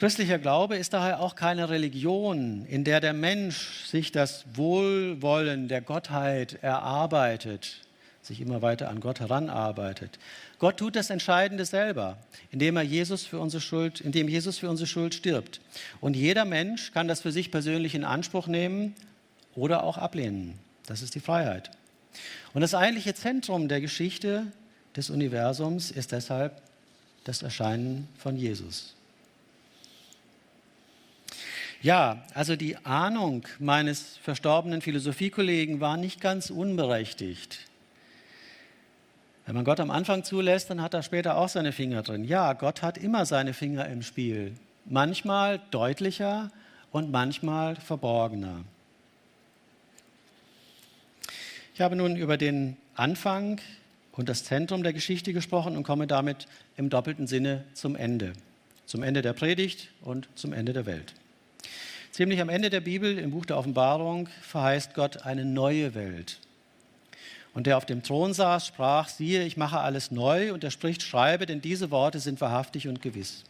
Christlicher 0.00 0.38
Glaube 0.38 0.78
ist 0.78 0.94
daher 0.94 1.20
auch 1.20 1.36
keine 1.36 1.68
Religion, 1.68 2.64
in 2.64 2.84
der 2.84 3.00
der 3.00 3.12
Mensch 3.12 3.84
sich 3.84 4.10
das 4.10 4.46
Wohlwollen 4.54 5.68
der 5.68 5.82
Gottheit 5.82 6.56
erarbeitet, 6.62 7.82
sich 8.22 8.40
immer 8.40 8.62
weiter 8.62 8.88
an 8.88 9.00
Gott 9.00 9.20
heranarbeitet. 9.20 10.18
Gott 10.58 10.78
tut 10.78 10.96
das 10.96 11.10
Entscheidende 11.10 11.66
selber, 11.66 12.16
indem 12.50 12.78
er 12.78 12.82
Jesus 12.82 13.26
für 13.26 13.38
unsere 13.40 13.60
Schuld, 13.60 14.00
indem 14.00 14.30
Jesus 14.30 14.56
für 14.56 14.70
unsere 14.70 14.86
Schuld 14.86 15.12
stirbt. 15.12 15.60
Und 16.00 16.16
jeder 16.16 16.46
Mensch 16.46 16.92
kann 16.92 17.06
das 17.06 17.20
für 17.20 17.30
sich 17.30 17.50
persönlich 17.50 17.94
in 17.94 18.04
Anspruch 18.04 18.46
nehmen 18.46 18.94
oder 19.54 19.82
auch 19.82 19.98
ablehnen. 19.98 20.58
Das 20.86 21.02
ist 21.02 21.14
die 21.14 21.20
Freiheit. 21.20 21.72
Und 22.54 22.62
das 22.62 22.72
eigentliche 22.72 23.12
Zentrum 23.12 23.68
der 23.68 23.82
Geschichte 23.82 24.46
des 24.96 25.10
Universums 25.10 25.90
ist 25.90 26.12
deshalb 26.12 26.62
das 27.24 27.42
Erscheinen 27.42 28.08
von 28.16 28.38
Jesus. 28.38 28.94
Ja, 31.82 32.22
also 32.34 32.56
die 32.56 32.76
Ahnung 32.84 33.46
meines 33.58 34.18
verstorbenen 34.18 34.82
Philosophiekollegen 34.82 35.80
war 35.80 35.96
nicht 35.96 36.20
ganz 36.20 36.50
unberechtigt. 36.50 37.60
Wenn 39.46 39.54
man 39.54 39.64
Gott 39.64 39.80
am 39.80 39.90
Anfang 39.90 40.22
zulässt, 40.22 40.68
dann 40.68 40.82
hat 40.82 40.92
er 40.92 41.02
später 41.02 41.38
auch 41.38 41.48
seine 41.48 41.72
Finger 41.72 42.02
drin. 42.02 42.24
Ja, 42.24 42.52
Gott 42.52 42.82
hat 42.82 42.98
immer 42.98 43.24
seine 43.24 43.54
Finger 43.54 43.86
im 43.88 44.02
Spiel. 44.02 44.54
Manchmal 44.84 45.60
deutlicher 45.70 46.50
und 46.92 47.10
manchmal 47.10 47.76
verborgener. 47.76 48.64
Ich 51.74 51.80
habe 51.80 51.96
nun 51.96 52.14
über 52.14 52.36
den 52.36 52.76
Anfang 52.94 53.58
und 54.12 54.28
das 54.28 54.44
Zentrum 54.44 54.82
der 54.82 54.92
Geschichte 54.92 55.32
gesprochen 55.32 55.78
und 55.78 55.82
komme 55.84 56.06
damit 56.06 56.46
im 56.76 56.90
doppelten 56.90 57.26
Sinne 57.26 57.64
zum 57.72 57.96
Ende. 57.96 58.34
Zum 58.84 59.02
Ende 59.02 59.22
der 59.22 59.32
Predigt 59.32 59.88
und 60.02 60.28
zum 60.34 60.52
Ende 60.52 60.74
der 60.74 60.84
Welt. 60.84 61.14
Ziemlich 62.12 62.40
am 62.40 62.48
Ende 62.48 62.70
der 62.70 62.80
Bibel, 62.80 63.18
im 63.18 63.30
Buch 63.30 63.46
der 63.46 63.56
Offenbarung, 63.56 64.28
verheißt 64.42 64.94
Gott 64.94 65.24
eine 65.24 65.44
neue 65.44 65.94
Welt. 65.94 66.40
Und 67.54 67.66
der 67.66 67.76
auf 67.76 67.86
dem 67.86 68.02
Thron 68.02 68.32
saß, 68.32 68.66
sprach, 68.66 69.08
siehe, 69.08 69.44
ich 69.44 69.56
mache 69.56 69.78
alles 69.78 70.10
neu. 70.10 70.52
Und 70.52 70.64
er 70.64 70.70
spricht, 70.70 71.02
schreibe, 71.02 71.46
denn 71.46 71.60
diese 71.60 71.90
Worte 71.90 72.20
sind 72.20 72.40
wahrhaftig 72.40 72.88
und 72.88 73.02
gewiss. 73.02 73.44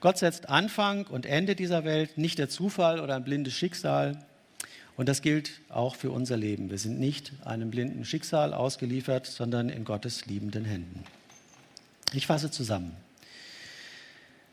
Gott 0.00 0.18
setzt 0.18 0.48
Anfang 0.48 1.06
und 1.06 1.26
Ende 1.26 1.54
dieser 1.54 1.84
Welt, 1.84 2.18
nicht 2.18 2.38
der 2.38 2.48
Zufall 2.48 3.00
oder 3.00 3.14
ein 3.14 3.24
blindes 3.24 3.54
Schicksal, 3.54 4.18
und 4.96 5.08
das 5.08 5.22
gilt 5.22 5.52
auch 5.68 5.96
für 5.96 6.10
unser 6.10 6.36
Leben. 6.36 6.70
Wir 6.70 6.78
sind 6.78 7.00
nicht 7.00 7.32
einem 7.44 7.70
blinden 7.70 8.04
Schicksal 8.04 8.52
ausgeliefert, 8.52 9.26
sondern 9.26 9.68
in 9.68 9.84
Gottes 9.84 10.26
liebenden 10.26 10.64
Händen. 10.64 11.04
Ich 12.12 12.26
fasse 12.26 12.50
zusammen. 12.50 12.94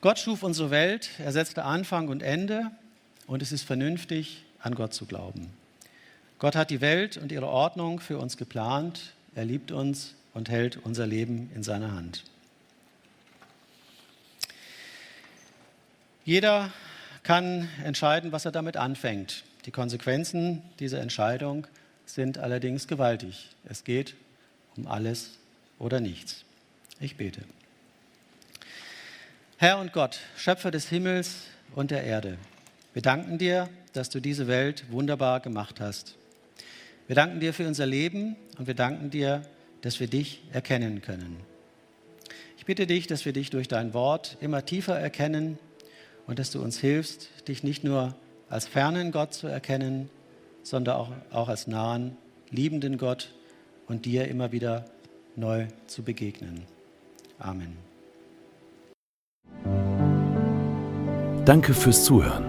Gott 0.01 0.17
schuf 0.17 0.43
unsere 0.43 0.71
Welt, 0.71 1.09
er 1.19 1.33
setzte 1.33 1.65
Anfang 1.65 2.07
und 2.07 2.23
Ende 2.23 2.71
und 3.29 3.43
es 3.43 3.51
ist 3.51 3.61
vernünftig, 3.63 4.43
an 4.59 4.73
Gott 4.73 4.93
zu 4.93 5.05
glauben. 5.05 5.53
Gott 6.39 6.55
hat 6.55 6.71
die 6.71 6.81
Welt 6.81 7.15
und 7.15 7.31
ihre 7.31 7.47
Ordnung 7.47 7.99
für 7.99 8.17
uns 8.17 8.37
geplant, 8.37 9.13
er 9.35 9.45
liebt 9.45 9.71
uns 9.71 10.15
und 10.33 10.49
hält 10.49 10.77
unser 10.77 11.05
Leben 11.05 11.51
in 11.53 11.61
seiner 11.61 11.91
Hand. 11.91 12.23
Jeder 16.25 16.73
kann 17.21 17.69
entscheiden, 17.83 18.31
was 18.31 18.45
er 18.45 18.51
damit 18.51 18.77
anfängt. 18.77 19.43
Die 19.65 19.71
Konsequenzen 19.71 20.63
dieser 20.79 20.99
Entscheidung 20.99 21.67
sind 22.07 22.39
allerdings 22.39 22.87
gewaltig. 22.87 23.49
Es 23.63 23.83
geht 23.83 24.15
um 24.75 24.87
alles 24.87 25.37
oder 25.77 25.99
nichts. 25.99 26.45
Ich 26.99 27.15
bete. 27.15 27.43
Herr 29.57 29.77
und 29.77 29.93
Gott, 29.93 30.19
Schöpfer 30.35 30.71
des 30.71 30.89
Himmels 30.89 31.43
und 31.75 31.91
der 31.91 32.03
Erde, 32.03 32.39
wir 32.99 33.03
danken 33.03 33.37
dir, 33.37 33.69
dass 33.93 34.09
du 34.09 34.19
diese 34.19 34.47
Welt 34.49 34.83
wunderbar 34.91 35.39
gemacht 35.39 35.79
hast. 35.79 36.17
Wir 37.07 37.15
danken 37.15 37.39
dir 37.39 37.53
für 37.53 37.65
unser 37.65 37.85
Leben 37.85 38.35
und 38.57 38.67
wir 38.67 38.73
danken 38.73 39.09
dir, 39.09 39.43
dass 39.79 40.01
wir 40.01 40.07
dich 40.07 40.43
erkennen 40.51 41.01
können. 41.01 41.37
Ich 42.57 42.65
bitte 42.65 42.87
dich, 42.87 43.07
dass 43.07 43.23
wir 43.23 43.31
dich 43.31 43.51
durch 43.51 43.69
dein 43.69 43.93
Wort 43.93 44.35
immer 44.41 44.65
tiefer 44.65 44.99
erkennen 44.99 45.57
und 46.27 46.39
dass 46.39 46.51
du 46.51 46.61
uns 46.61 46.77
hilfst, 46.77 47.29
dich 47.47 47.63
nicht 47.63 47.85
nur 47.85 48.15
als 48.49 48.67
fernen 48.67 49.13
Gott 49.13 49.33
zu 49.33 49.47
erkennen, 49.47 50.09
sondern 50.61 50.97
auch, 50.97 51.11
auch 51.31 51.47
als 51.47 51.67
nahen, 51.67 52.17
liebenden 52.49 52.97
Gott 52.97 53.33
und 53.87 54.03
dir 54.03 54.27
immer 54.27 54.51
wieder 54.51 54.83
neu 55.37 55.67
zu 55.87 56.03
begegnen. 56.03 56.63
Amen. 57.37 57.77
Danke 61.45 61.73
fürs 61.73 62.03
Zuhören. 62.03 62.48